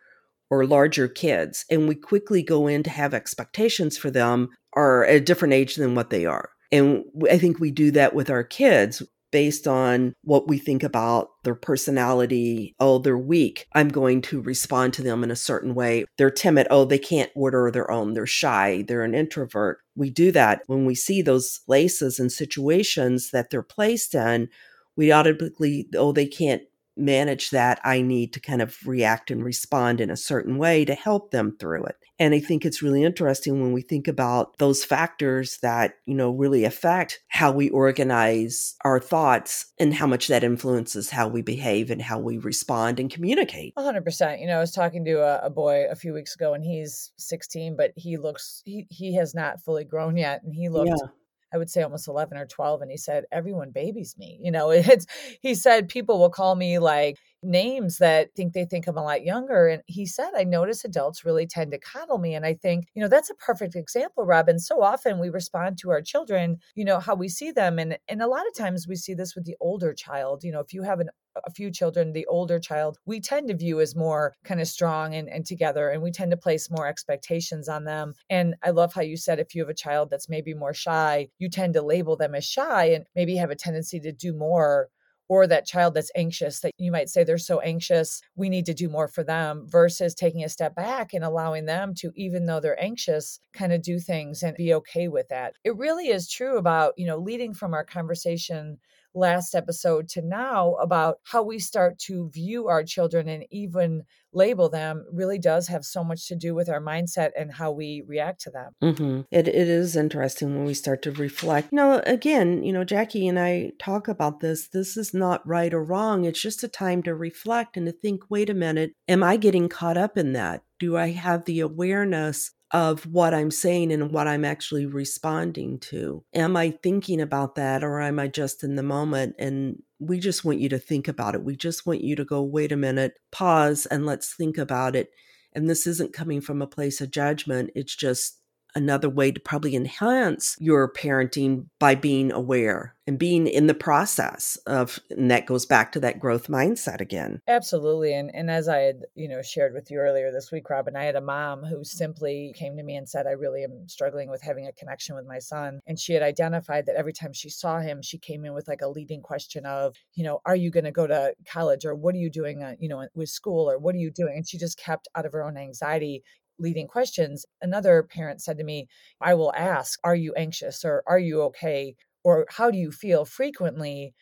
or 0.51 0.67
larger 0.67 1.07
kids, 1.07 1.65
and 1.71 1.87
we 1.87 1.95
quickly 1.95 2.43
go 2.43 2.67
in 2.67 2.83
to 2.83 2.91
have 2.91 3.15
expectations 3.15 3.97
for 3.97 4.11
them 4.11 4.49
are 4.75 5.05
at 5.05 5.15
a 5.15 5.21
different 5.21 5.55
age 5.55 5.77
than 5.77 5.95
what 5.95 6.11
they 6.11 6.27
are. 6.27 6.51
And 6.73 7.05
I 7.31 7.39
think 7.39 7.61
we 7.61 7.71
do 7.71 7.93
that 7.93 8.17
with 8.17 8.31
our 8.31 8.43
kids 8.43 9.01
based 9.33 9.67
on 9.67 10.15
what 10.23 10.47
we 10.47 10.59
think 10.59 10.85
about 10.85 11.31
their 11.43 11.57
personality. 11.57 12.77
Oh, 12.79 12.99
they're 12.99 13.19
weak. 13.19 13.67
I'm 13.75 13.89
going 13.89 14.23
to 14.23 14.41
respond 14.41 14.93
to 14.95 15.03
them 15.03 15.25
in 15.25 15.33
a 15.33 15.37
certain 15.37 15.75
way. 15.75 16.05
They're 16.19 16.31
timid. 16.31 16.69
Oh, 16.71 16.85
they 16.85 16.99
can't 16.99 17.33
order 17.35 17.71
their 17.71 17.91
own. 17.91 18.13
They're 18.13 18.27
shy. 18.27 18.85
They're 18.87 19.03
an 19.03 19.15
introvert. 19.15 19.79
We 19.97 20.11
do 20.11 20.31
that 20.33 20.63
when 20.67 20.85
we 20.85 20.95
see 20.95 21.23
those 21.23 21.61
places 21.67 22.21
and 22.21 22.31
situations 22.31 23.31
that 23.33 23.51
they're 23.51 23.63
placed 23.63 24.15
in. 24.15 24.49
We 24.95 25.11
automatically, 25.11 25.89
oh, 25.97 26.13
they 26.13 26.27
can't 26.27 26.63
manage 26.97 27.51
that, 27.51 27.81
I 27.85 28.03
need 28.03 28.33
to 28.35 28.41
kind 28.41 28.63
of 28.63 28.77
react 28.87 29.31
and 29.31 29.45
respond 29.45 30.01
in 30.01 30.11
a 30.11 30.17
certain 30.17 30.59
way 30.59 30.85
to 30.85 30.95
help 30.95 31.31
them 31.31 31.57
through 31.59 31.85
it. 31.85 31.97
And 32.19 32.35
I 32.35 32.41
think 32.41 32.65
it's 32.65 32.83
really 32.83 33.03
interesting 33.03 33.61
when 33.61 33.73
we 33.73 33.83
think 33.83 34.07
about 34.07 34.57
those 34.59 34.85
factors 34.85 35.59
that, 35.63 35.95
you 36.07 36.15
know, 36.15 36.31
really 36.31 36.65
affect 36.65 37.21
how 37.29 37.51
we 37.51 37.69
organize 37.71 38.77
our 38.85 39.01
thoughts 39.01 39.73
and 39.81 39.93
how 39.93 40.07
much 40.07 40.29
that 40.29 40.45
influences 40.45 41.11
how 41.11 41.27
we 41.27 41.43
behave 41.43 41.91
and 41.91 42.01
how 42.01 42.21
we 42.21 42.39
respond 42.39 43.01
and 43.01 43.11
communicate. 43.11 43.75
100%. 43.77 44.41
You 44.41 44.47
know, 44.47 44.59
I 44.59 44.61
was 44.61 44.73
talking 44.73 45.05
to 45.07 45.21
a, 45.21 45.47
a 45.47 45.51
boy 45.51 45.87
a 45.91 45.97
few 45.97 46.13
weeks 46.13 46.35
ago 46.35 46.55
and 46.55 46.65
he's 46.65 47.11
16, 47.17 47.77
but 47.77 47.93
he 47.97 48.17
looks, 48.19 48.63
he, 48.65 48.87
he 48.89 49.17
has 49.17 49.35
not 49.35 49.61
fully 49.61 49.85
grown 49.85 50.17
yet. 50.17 50.43
And 50.45 50.55
he 50.55 50.69
looked 50.69 50.91
yeah. 50.91 51.09
I 51.53 51.59
would 51.59 51.71
say 51.71 51.83
almost 51.83 52.09
11 52.09 52.37
or 52.39 52.47
12. 52.47 52.83
And 52.83 52.91
he 52.91 52.97
said, 52.97 53.25
everyone 53.33 53.71
babies 53.71 54.15
me. 54.19 54.39
You 54.43 54.51
know, 54.51 54.71
it's, 54.73 55.07
he 55.41 55.55
said, 55.55 55.89
people 55.89 56.19
will 56.19 56.31
call 56.31 56.55
me 56.55 56.79
like 56.79 57.19
names 57.43 57.99
that 57.99 58.35
think 58.37 58.53
they 58.53 58.65
think 58.65 58.87
I'm 58.87 58.97
a 58.97 59.03
lot 59.03 59.25
younger. 59.25 59.67
And 59.67 59.83
he 59.87 60.07
said, 60.07 60.31
I 60.37 60.45
notice 60.45 60.85
adults 60.85 61.25
really 61.25 61.47
tend 61.47 61.73
to 61.73 61.79
coddle 61.79 62.19
me. 62.19 62.35
And 62.35 62.47
I 62.47 62.55
think, 62.55 62.87
you 62.95 63.03
know, 63.03 63.09
that's 63.09 63.31
a 63.31 63.35
perfect 63.35 63.75
example, 63.75 64.25
Robin. 64.25 64.59
So 64.59 64.83
often 64.83 65.19
we 65.19 65.29
respond 65.29 65.79
to 65.79 65.91
our 65.91 66.03
children, 66.03 66.59
you 66.75 66.85
know, 66.85 67.01
how 67.01 67.15
we 67.15 67.29
see 67.29 67.51
them. 67.51 67.79
And, 67.79 67.99
and 68.09 68.23
a 68.23 68.29
lot 68.29 68.47
of 68.47 68.57
times 68.57 68.87
we 68.87 68.97
see 68.97 69.15
this 69.15 69.35
with 69.35 69.45
the 69.45 69.57
older 69.61 69.93
child. 69.93 70.45
You 70.45 70.53
know, 70.53 70.61
if 70.61 70.73
you 70.73 70.83
have 70.83 71.01
an 71.01 71.11
a 71.45 71.51
few 71.51 71.71
children, 71.71 72.13
the 72.13 72.27
older 72.27 72.59
child, 72.59 72.99
we 73.07 73.21
tend 73.21 73.49
to 73.49 73.57
view 73.57 73.81
as 73.81 73.97
more 73.97 74.35
kind 74.45 74.61
of 74.61 74.69
strong 74.69 75.15
and, 75.15 75.29
and 75.29 75.47
together, 75.47 75.91
and 75.91 76.03
we 76.03 76.11
tend 76.11 76.31
to 76.31 76.37
place 76.37 76.71
more 76.71 76.87
expectations 76.87 77.69
on 77.69 77.85
them. 77.85 78.15
And 78.31 78.55
I 78.63 78.71
love 78.71 78.93
how 78.93 79.03
you 79.03 79.17
said 79.17 79.39
if 79.39 79.55
you 79.55 79.63
have 79.63 79.71
a 79.71 79.75
child 79.75 80.11
that's 80.11 80.29
maybe 80.29 80.55
more 80.55 80.75
shy, 80.75 81.29
you 81.39 81.49
tend 81.49 81.75
to 81.75 81.83
label 81.83 82.17
them 82.17 82.35
as 82.35 82.45
shy 82.45 82.87
and 82.87 83.05
maybe 83.15 83.37
have 83.37 83.51
a 83.51 83.57
tendency 83.57 84.01
to 84.01 84.13
do 84.13 84.33
more 84.33 84.89
or 85.29 85.47
that 85.47 85.67
child 85.67 85.95
that's 85.95 86.11
anxious 86.15 86.61
that 86.61 86.73
you 86.77 86.93
might 86.93 87.09
say 87.09 87.25
they're 87.25 87.39
so 87.39 87.59
anxious 87.61 88.21
we 88.37 88.51
need 88.51 88.67
to 88.67 88.75
do 88.75 88.89
more 88.89 89.09
for 89.09 89.25
them 89.25 89.65
versus 89.67 90.15
taking 90.15 90.45
a 90.45 90.49
step 90.49 90.75
back 90.75 91.15
and 91.15 91.25
allowing 91.25 91.65
them 91.65 91.95
to 91.95 92.13
even 92.17 92.45
though 92.45 92.61
they're 92.61 92.83
anxious 92.83 93.41
kind 93.55 93.73
of 93.73 93.81
do 93.81 93.99
things 93.99 94.43
and 94.43 94.57
be 94.57 94.75
okay 94.75 95.09
with 95.09 95.27
that 95.29 95.55
it 95.65 95.75
really 95.77 96.09
is 96.09 96.29
true 96.29 96.59
about 96.59 96.93
you 96.99 97.07
know 97.07 97.17
leading 97.17 97.55
from 97.55 97.73
our 97.73 97.85
conversation 97.85 98.79
last 99.15 99.55
episode 99.55 100.09
to 100.11 100.23
now 100.23 100.75
about 100.75 101.19
how 101.25 101.43
we 101.43 101.59
start 101.59 101.99
to 101.99 102.31
view 102.31 102.69
our 102.69 102.83
children 102.85 103.29
and 103.29 103.45
even 103.51 104.03
label 104.33 104.69
them 104.69 105.05
really 105.13 105.39
does 105.39 105.69
have 105.69 105.85
so 105.85 106.03
much 106.03 106.27
to 106.29 106.35
do 106.35 106.55
with 106.55 106.69
our 106.69 106.81
mindset 106.81 107.31
and 107.39 107.53
how 107.53 107.71
we 107.71 108.03
react 108.07 108.41
to 108.41 108.51
them. 108.51 108.73
Mm-hmm. 108.83 109.21
It, 109.31 109.49
it 109.49 109.69
is 109.69 109.95
interesting 109.95 110.55
when 110.55 110.65
we 110.65 110.75
start 110.75 111.03
to 111.03 111.13
reflect. 111.13 111.69
You 111.71 111.77
know, 111.77 112.03
again, 112.07 112.63
you 112.63 112.73
know, 112.73 112.85
Jackie 112.85 113.29
and 113.29 113.39
I 113.39 113.73
talk 113.79 114.09
about 114.09 114.41
this. 114.41 114.69
This 114.69 114.97
is 114.97 115.13
not 115.13 115.47
right 115.47 115.73
or 115.73 115.85
wrong. 115.85 116.25
It's 116.25 116.41
just 116.41 116.65
a 116.65 116.69
time 116.69 117.03
to 117.03 117.15
reflect 117.15 117.77
and 117.77 117.87
to 117.87 117.93
think, 117.93 118.23
wait 118.31 118.49
a 118.49 118.55
minute, 118.55 118.93
am 119.09 119.23
I 119.23 119.37
getting 119.37 119.69
caught 119.69 119.97
up 119.97 120.17
in 120.17 120.33
that? 120.33 120.63
Do 120.79 120.97
I 120.97 121.11
have 121.11 121.45
the 121.45 121.61
awareness 121.61 122.53
of 122.73 123.05
what 123.05 123.35
I'm 123.35 123.51
saying 123.51 123.93
and 123.93 124.11
what 124.11 124.27
I'm 124.27 124.45
actually 124.45 124.87
responding 124.87 125.79
to. 125.81 126.25
Am 126.35 126.57
I 126.57 126.71
thinking 126.83 127.21
about 127.21 127.55
that 127.57 127.85
or 127.85 128.01
am 128.01 128.19
I 128.19 128.29
just 128.29 128.65
in 128.65 128.77
the 128.77 128.83
moment? 128.83 129.37
And 129.39 129.83
we 129.99 130.19
just 130.19 130.45
want 130.45 130.59
you 130.59 130.69
to 130.71 130.79
think 130.79 131.07
about 131.07 131.35
it. 131.35 131.45
We 131.45 131.55
just 131.55 131.87
want 131.87 132.01
you 132.01 132.17
to 132.17 132.25
go, 132.25 132.43
wait 132.43 132.73
a 132.73 132.77
minute, 132.77 133.15
pause, 133.31 133.87
and 133.87 134.07
let's 134.07 134.35
think 134.35 134.57
about 134.57 134.97
it. 134.97 135.11
And 135.53 135.69
this 135.69 135.87
isn't 135.87 136.15
coming 136.15 136.41
from 136.41 136.63
a 136.63 136.67
place 136.67 137.01
of 137.03 137.11
judgment. 137.11 137.71
It's 137.75 137.95
just 137.95 138.39
another 138.75 139.09
way 139.09 139.31
to 139.31 139.41
probably 139.41 139.75
enhance 139.75 140.57
your 140.59 140.91
parenting 140.93 141.67
by 141.79 141.95
being 141.95 142.33
aware 142.33 142.95
and 143.07 143.19
being 143.19 143.47
in 143.47 143.67
the 143.67 143.75
process 143.75 144.57
of 144.67 145.01
and 145.11 145.31
that 145.31 145.47
goes 145.47 145.67
back 145.67 145.93
to 145.93 146.01
that 146.01 146.21
growth 146.21 146.47
mindset 146.47 147.01
again. 147.01 147.41
Absolutely 147.49 148.15
and 148.15 148.31
and 148.35 148.51
as 148.51 148.69
i 148.69 148.79
had 148.79 149.03
you 149.15 149.29
know 149.29 149.43
shared 149.43 149.75
with 149.75 149.91
you 149.91 149.99
earlier 149.99 150.31
this 150.31 150.53
week 150.53 150.71
robin 150.71 150.97
i 150.97 151.05
had 151.05 151.17
a 151.17 151.21
mom 151.21 151.65
who 151.65 151.83
simply 151.85 152.53
came 152.57 152.77
to 152.77 152.83
me 152.83 152.97
and 152.97 153.09
said 153.09 153.27
i 153.27 153.33
really 153.33 153.65
am 153.65 153.89
struggling 153.89 154.31
with 154.31 154.43
having 154.43 154.67
a 154.67 154.73
connection 154.73 155.17
with 155.17 155.27
my 155.27 155.39
son 155.39 155.81
and 155.87 155.99
she 155.99 156.13
had 156.13 156.23
identified 156.23 156.87
that 156.87 156.97
every 156.97 157.13
time 157.13 157.33
she 157.33 157.51
saw 157.51 157.81
him 157.81 158.01
she 158.03 158.19
came 158.19 158.45
in 158.45 158.55
with 158.55 158.69
like 158.69 158.83
a 158.83 158.89
leading 158.89 159.21
question 159.21 159.67
of 159.67 159.97
you 160.15 160.25
know 160.25 160.41
are 160.47 160.57
you 160.57 160.71
going 160.71 160.85
to 160.85 160.93
go 160.93 161.07
to 161.07 161.35
college 161.47 161.85
or 161.85 161.95
what 161.95 162.15
are 162.15 162.19
you 162.19 162.31
doing 162.31 162.63
uh, 162.63 162.75
you 162.79 162.89
know 162.89 163.07
with 163.15 163.29
school 163.29 163.71
or 163.71 163.79
what 163.79 163.95
are 163.95 163.99
you 163.99 164.11
doing? 164.11 164.37
And 164.37 164.49
she 164.49 164.59
just 164.59 164.79
kept 164.79 165.09
out 165.15 165.27
of 165.27 165.33
her 165.33 165.45
own 165.45 165.57
anxiety 165.57 166.23
leading 166.63 166.89
questions, 166.89 167.45
another 167.61 168.03
parent 168.03 168.41
said 168.41 168.59
to 168.59 168.65
me, 168.65 168.89
I 169.21 169.35
will 169.35 169.53
ask, 169.55 169.99
Are 170.05 170.15
you 170.15 170.33
anxious 170.35 170.85
or 170.85 171.03
are 171.07 171.19
you 171.19 171.43
okay? 171.43 171.97
Or 172.25 172.47
how 172.49 172.71
do 172.71 172.79
you 172.79 172.93
feel 172.93 173.25
frequently? 173.25 174.15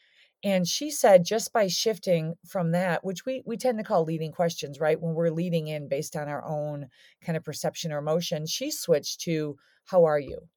And 0.42 0.66
she 0.66 0.90
said, 0.90 1.25
just 1.25 1.52
by 1.52 1.66
shifting 1.66 2.35
from 2.47 2.73
that, 2.73 3.04
which 3.04 3.26
we, 3.26 3.42
we 3.44 3.59
tend 3.59 3.76
to 3.76 3.85
call 3.85 4.04
leading 4.04 4.32
questions, 4.32 4.80
right? 4.80 4.99
When 5.00 5.14
we're 5.14 5.28
leading 5.28 5.68
in 5.68 5.87
based 5.87 6.16
on 6.16 6.28
our 6.28 6.42
own 6.47 6.88
kind 7.23 7.37
of 7.37 7.44
perception 7.44 7.92
or 7.92 7.99
emotion, 7.99 8.47
she 8.47 8.70
switched 8.70 9.20
to, 9.23 9.56
How 9.85 10.04
are 10.06 10.18
you? 10.18 10.49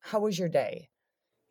How 0.00 0.20
was 0.20 0.38
your 0.38 0.48
day? 0.48 0.88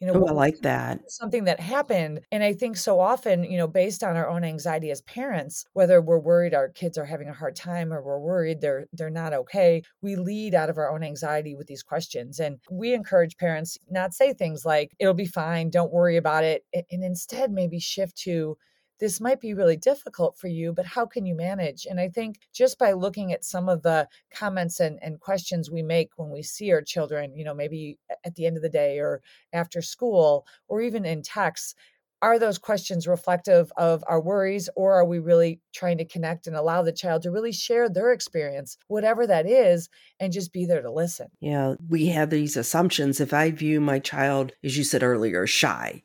You 0.04 0.12
know, 0.12 0.26
oh, 0.26 0.28
I 0.28 0.32
like 0.34 0.60
that. 0.64 1.10
Something 1.10 1.46
that 1.46 1.62
happened. 1.62 2.20
And 2.30 2.44
I 2.44 2.52
think 2.52 2.76
so 2.76 3.00
often, 3.00 3.46
you 3.46 3.58
know, 3.58 3.68
based 3.68 4.04
on 4.04 4.18
our 4.18 4.28
own 4.28 4.44
anxiety 4.44 4.92
as 4.92 5.02
parents, 5.04 5.64
whether 5.72 6.02
we're 6.02 6.20
worried 6.20 6.54
our 6.54 6.68
kids 6.68 6.98
are 6.98 7.06
having 7.06 7.30
a 7.30 7.34
hard 7.34 7.56
time 7.56 7.94
or 7.94 8.02
we're 8.02 8.20
worried 8.20 8.60
they're 8.60 8.88
they're 8.92 9.10
not 9.10 9.32
okay, 9.32 9.82
we 10.02 10.18
lead 10.18 10.56
out 10.56 10.70
of 10.70 10.78
our 10.78 10.94
own 10.94 11.04
anxiety 11.04 11.56
with 11.56 11.68
these 11.68 11.84
questions. 11.84 12.42
And 12.42 12.60
we 12.70 12.94
encourage 12.94 13.38
parents 13.38 13.78
not 13.90 14.14
say 14.14 14.34
things 14.34 14.66
like, 14.66 14.94
it'll 15.00 15.14
be 15.14 15.26
fine, 15.26 15.70
don't 15.70 15.94
worry 15.94 16.18
about 16.18 16.44
it. 16.44 16.66
And 16.74 17.02
instead 17.02 17.50
maybe 17.50 17.80
shift 17.80 18.18
to 18.24 18.58
this 19.04 19.20
might 19.20 19.42
be 19.42 19.54
really 19.54 19.76
difficult 19.76 20.38
for 20.38 20.48
you, 20.48 20.72
but 20.72 20.86
how 20.86 21.06
can 21.06 21.26
you 21.26 21.36
manage? 21.36 21.86
And 21.86 22.00
I 22.00 22.08
think 22.08 22.40
just 22.54 22.80
by 22.80 22.94
looking 22.94 23.34
at 23.34 23.44
some 23.44 23.68
of 23.68 23.82
the 23.82 24.08
comments 24.34 24.80
and, 24.80 24.98
and 25.02 25.20
questions 25.20 25.70
we 25.70 25.84
make 25.84 26.12
when 26.16 26.30
we 26.30 26.42
see 26.42 26.72
our 26.72 26.82
children, 26.82 27.36
you 27.36 27.44
know, 27.44 27.54
maybe 27.54 28.00
at 28.24 28.36
the 28.36 28.46
end 28.46 28.56
of 28.56 28.64
the 28.64 28.70
day 28.70 29.00
or 29.00 29.22
after 29.52 29.82
school 29.82 30.48
or 30.70 30.80
even 30.80 31.04
in 31.04 31.22
texts, 31.22 31.76
are 32.22 32.40
those 32.40 32.58
questions 32.58 33.06
reflective 33.06 33.74
of 33.76 34.06
our 34.08 34.22
worries 34.22 34.70
or 34.78 34.94
are 34.94 35.04
we 35.04 35.20
really 35.20 35.60
trying 35.74 35.98
to 35.98 36.06
connect 36.06 36.48
and 36.48 36.56
allow 36.56 36.82
the 36.82 36.94
child 36.94 37.24
to 37.24 37.32
really 37.32 37.52
share 37.52 37.90
their 37.90 38.14
experience 38.14 38.78
whatever 38.88 39.28
that 39.28 39.46
is 39.46 39.90
and 40.22 40.32
just 40.32 40.54
be 40.54 40.66
there 40.66 40.82
to 40.82 40.90
listen 40.90 41.28
yeah 41.42 41.74
we 41.90 42.06
have 42.06 42.30
these 42.30 42.56
assumptions 42.56 43.20
if 43.20 43.34
i 43.34 43.52
view 43.52 43.82
my 43.82 44.00
child 44.00 44.54
as 44.64 44.78
you 44.78 44.86
said 44.86 45.04
earlier 45.04 45.46
shy 45.46 46.02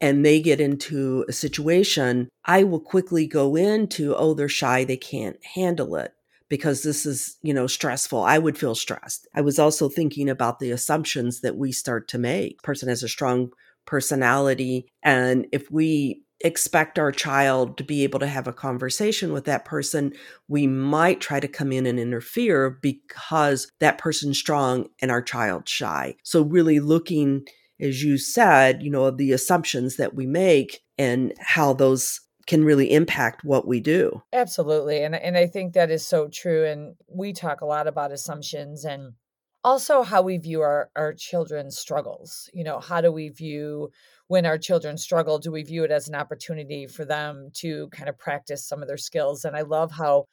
and 0.00 0.24
they 0.24 0.40
get 0.40 0.60
into 0.60 1.24
a 1.28 1.32
situation, 1.32 2.28
I 2.44 2.64
will 2.64 2.80
quickly 2.80 3.26
go 3.26 3.56
into, 3.56 4.14
oh, 4.14 4.34
they're 4.34 4.48
shy, 4.48 4.84
they 4.84 4.96
can't 4.96 5.36
handle 5.54 5.96
it 5.96 6.12
because 6.48 6.82
this 6.82 7.06
is, 7.06 7.36
you 7.42 7.54
know, 7.54 7.66
stressful. 7.66 8.22
I 8.22 8.38
would 8.38 8.58
feel 8.58 8.74
stressed. 8.74 9.26
I 9.34 9.40
was 9.40 9.58
also 9.58 9.88
thinking 9.88 10.28
about 10.28 10.58
the 10.58 10.70
assumptions 10.70 11.40
that 11.40 11.56
we 11.56 11.72
start 11.72 12.08
to 12.08 12.18
make. 12.18 12.62
Person 12.62 12.88
has 12.88 13.02
a 13.02 13.08
strong 13.08 13.50
personality 13.86 14.88
and 15.02 15.46
if 15.52 15.70
we 15.70 16.22
expect 16.40 16.98
our 16.98 17.10
child 17.10 17.78
to 17.78 17.84
be 17.84 18.04
able 18.04 18.18
to 18.18 18.26
have 18.26 18.46
a 18.46 18.52
conversation 18.52 19.32
with 19.32 19.46
that 19.46 19.64
person, 19.64 20.12
we 20.48 20.66
might 20.66 21.20
try 21.20 21.40
to 21.40 21.48
come 21.48 21.72
in 21.72 21.86
and 21.86 21.98
interfere 21.98 22.70
because 22.70 23.70
that 23.80 23.98
person's 23.98 24.38
strong 24.38 24.86
and 25.00 25.10
our 25.10 25.22
child's 25.22 25.70
shy. 25.70 26.14
So 26.22 26.42
really 26.42 26.80
looking 26.80 27.46
as 27.80 28.02
you 28.02 28.18
said, 28.18 28.82
you 28.82 28.90
know, 28.90 29.10
the 29.10 29.32
assumptions 29.32 29.96
that 29.96 30.14
we 30.14 30.26
make 30.26 30.80
and 30.98 31.32
how 31.40 31.72
those 31.72 32.20
can 32.46 32.64
really 32.64 32.92
impact 32.92 33.44
what 33.44 33.66
we 33.66 33.80
do. 33.80 34.22
Absolutely. 34.32 35.02
And 35.02 35.14
and 35.14 35.36
I 35.36 35.46
think 35.46 35.72
that 35.72 35.90
is 35.90 36.06
so 36.06 36.28
true 36.28 36.66
and 36.66 36.94
we 37.08 37.32
talk 37.32 37.60
a 37.60 37.66
lot 37.66 37.86
about 37.86 38.12
assumptions 38.12 38.84
and 38.84 39.14
also 39.62 40.02
how 40.02 40.20
we 40.22 40.36
view 40.36 40.60
our 40.60 40.90
our 40.94 41.14
children's 41.14 41.78
struggles. 41.78 42.50
You 42.52 42.64
know, 42.64 42.80
how 42.80 43.00
do 43.00 43.10
we 43.10 43.30
view 43.30 43.90
when 44.28 44.46
our 44.46 44.58
children 44.58 44.96
struggle, 44.96 45.38
do 45.38 45.52
we 45.52 45.62
view 45.62 45.84
it 45.84 45.90
as 45.90 46.08
an 46.08 46.14
opportunity 46.14 46.86
for 46.86 47.04
them 47.04 47.50
to 47.54 47.88
kind 47.88 48.08
of 48.08 48.18
practice 48.18 48.64
some 48.66 48.82
of 48.82 48.88
their 48.88 48.96
skills? 48.98 49.44
And 49.44 49.56
I 49.56 49.62
love 49.62 49.90
how 49.90 50.26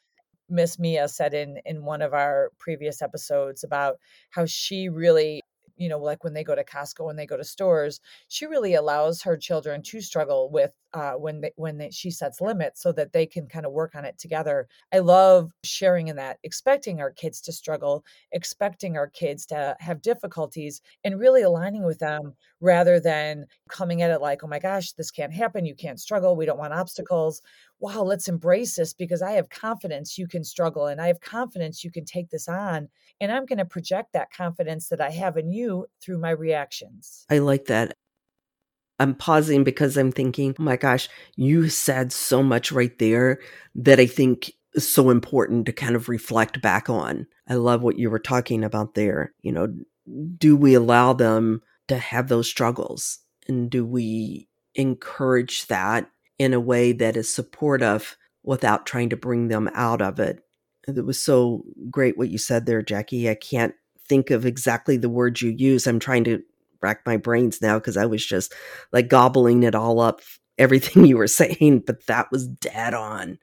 Miss 0.50 0.78
Mia 0.78 1.08
said 1.08 1.34
in 1.34 1.60
in 1.66 1.86
one 1.86 2.02
of 2.02 2.14
our 2.14 2.52
previous 2.60 3.02
episodes 3.02 3.64
about 3.64 3.98
how 4.32 4.46
she 4.46 4.90
really 4.90 5.42
you 5.82 5.90
know, 5.90 6.00
like 6.00 6.24
when 6.24 6.34
they 6.34 6.44
go 6.44 6.56
to 6.56 6.64
Costco, 6.64 7.06
when 7.06 7.16
they 7.16 7.26
go 7.26 7.38
to 7.38 7.44
stores, 7.44 8.00
she 8.28 8.46
really 8.46 8.74
allows 8.76 9.24
her 9.24 9.38
children 9.38 9.82
to 9.84 10.02
struggle 10.02 10.50
with 10.52 10.72
uh, 10.94 11.14
when 11.14 11.42
they, 11.42 11.52
when 11.56 11.78
they, 11.78 11.90
she 11.92 12.12
sets 12.12 12.42
limits 12.42 12.82
so 12.82 12.92
that 12.92 13.14
they 13.14 13.26
can 13.26 13.48
kind 13.48 13.66
of 13.66 13.72
work 13.72 13.96
on 13.96 14.06
it 14.06 14.18
together. 14.18 14.68
I 14.94 15.00
love 15.00 15.52
sharing 15.64 16.08
in 16.08 16.16
that, 16.18 16.40
expecting 16.44 17.00
our 17.00 17.12
kids 17.12 17.42
to 17.42 17.52
struggle, 17.52 18.04
expecting 18.32 18.98
our 18.98 19.08
kids 19.08 19.46
to 19.48 19.76
have 19.80 20.02
difficulties, 20.02 20.82
and 21.04 21.20
really 21.20 21.42
aligning 21.42 21.84
with 21.84 22.00
them 22.00 22.34
rather 22.60 23.00
than 23.00 23.46
coming 23.70 24.02
at 24.02 24.12
it 24.12 24.22
like, 24.22 24.44
oh 24.44 24.48
my 24.48 24.60
gosh, 24.60 24.92
this 24.94 25.12
can't 25.12 25.34
happen. 25.34 25.66
You 25.66 25.76
can't 25.76 26.00
struggle. 26.00 26.36
We 26.36 26.46
don't 26.46 26.60
want 26.60 26.74
obstacles. 26.74 27.42
Wow, 27.80 28.04
let's 28.04 28.28
embrace 28.28 28.76
this 28.76 28.94
because 28.94 29.22
I 29.22 29.32
have 29.32 29.50
confidence 29.50 30.18
you 30.18 30.28
can 30.28 30.44
struggle 30.44 30.88
and 30.88 31.02
I 31.02 31.08
have 31.08 31.20
confidence 31.20 31.84
you 31.84 31.92
can 31.92 32.06
take 32.06 32.30
this 32.30 32.48
on. 32.48 32.90
And 33.20 33.32
I'm 33.32 33.46
going 33.46 33.58
to 33.58 33.66
project 33.66 34.14
that 34.14 34.32
confidence 34.32 34.90
that 34.90 35.02
I 35.02 35.10
have 35.10 35.38
in 35.38 35.52
you 35.52 35.88
through 36.02 36.20
my 36.20 36.32
reactions. 36.32 37.26
I 37.30 37.40
like 37.40 37.66
that. 37.66 37.94
I'm 39.01 39.15
pausing 39.15 39.63
because 39.63 39.98
I'm 39.98 40.12
thinking, 40.12 40.55
oh 40.60 40.63
my 40.63 40.77
gosh, 40.77 41.10
you 41.36 41.70
said 41.70 42.13
so 42.13 42.43
much 42.43 42.72
right 42.72 42.96
there 43.00 43.39
that 43.74 44.00
I 44.00 44.05
think 44.05 44.51
is 44.75 44.88
so 44.88 45.10
important 45.10 45.65
to 45.65 45.74
kind 45.74 45.96
of 45.96 46.08
reflect 46.08 46.62
back 46.62 46.88
on. 46.88 47.25
I 47.50 47.55
love 47.55 47.81
what 47.81 47.98
you 47.98 48.12
were 48.12 48.20
talking 48.20 48.63
about 48.63 48.93
there. 48.93 49.34
You 49.41 49.53
know, 49.53 49.74
do 50.38 50.55
we 50.55 50.75
allow 50.75 51.13
them 51.13 51.63
to 51.88 51.98
have 51.98 52.27
those 52.27 52.48
struggles? 52.48 53.17
And 53.48 53.72
do 53.72 53.84
we 53.84 54.48
encourage 54.75 55.65
that 55.65 56.08
in 56.38 56.53
a 56.53 56.60
way 56.60 56.91
that 56.91 57.17
is 57.17 57.34
supportive 57.34 58.15
without 58.43 58.86
trying 58.86 59.10
to 59.10 59.17
bring 59.17 59.48
them 59.48 59.67
out 59.74 60.03
of 60.03 60.20
it? 60.20 60.43
It 60.88 61.05
was 61.05 61.20
so 61.20 61.63
great 61.89 62.20
what 62.20 62.29
you 62.29 62.38
said 62.38 62.67
there, 62.67 62.84
Jackie. 62.84 63.27
I 63.27 63.36
can't 63.36 63.74
think 64.08 64.29
of 64.29 64.46
exactly 64.46 64.96
the 64.96 65.10
words 65.10 65.41
you 65.41 65.50
use. 65.50 65.88
I'm 65.88 66.00
trying 66.00 66.24
to 66.25 66.43
rack 66.82 67.02
my 67.06 67.18
brains 67.18 67.62
now 67.62 67.78
because 67.80 67.98
I 67.98 68.06
was 68.06 68.26
just 68.26 68.54
like 68.92 69.08
gobbling 69.08 69.64
it 69.64 69.76
all 69.76 70.00
up, 70.00 70.22
everything 70.58 71.06
you 71.06 71.18
were 71.18 71.28
saying, 71.28 71.84
but 71.86 72.06
that 72.08 72.32
was 72.32 72.48
dead 72.48 72.94
on. 72.94 73.38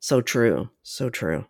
So 0.00 0.20
true. 0.20 0.70
So 0.82 1.10
true. 1.10 1.46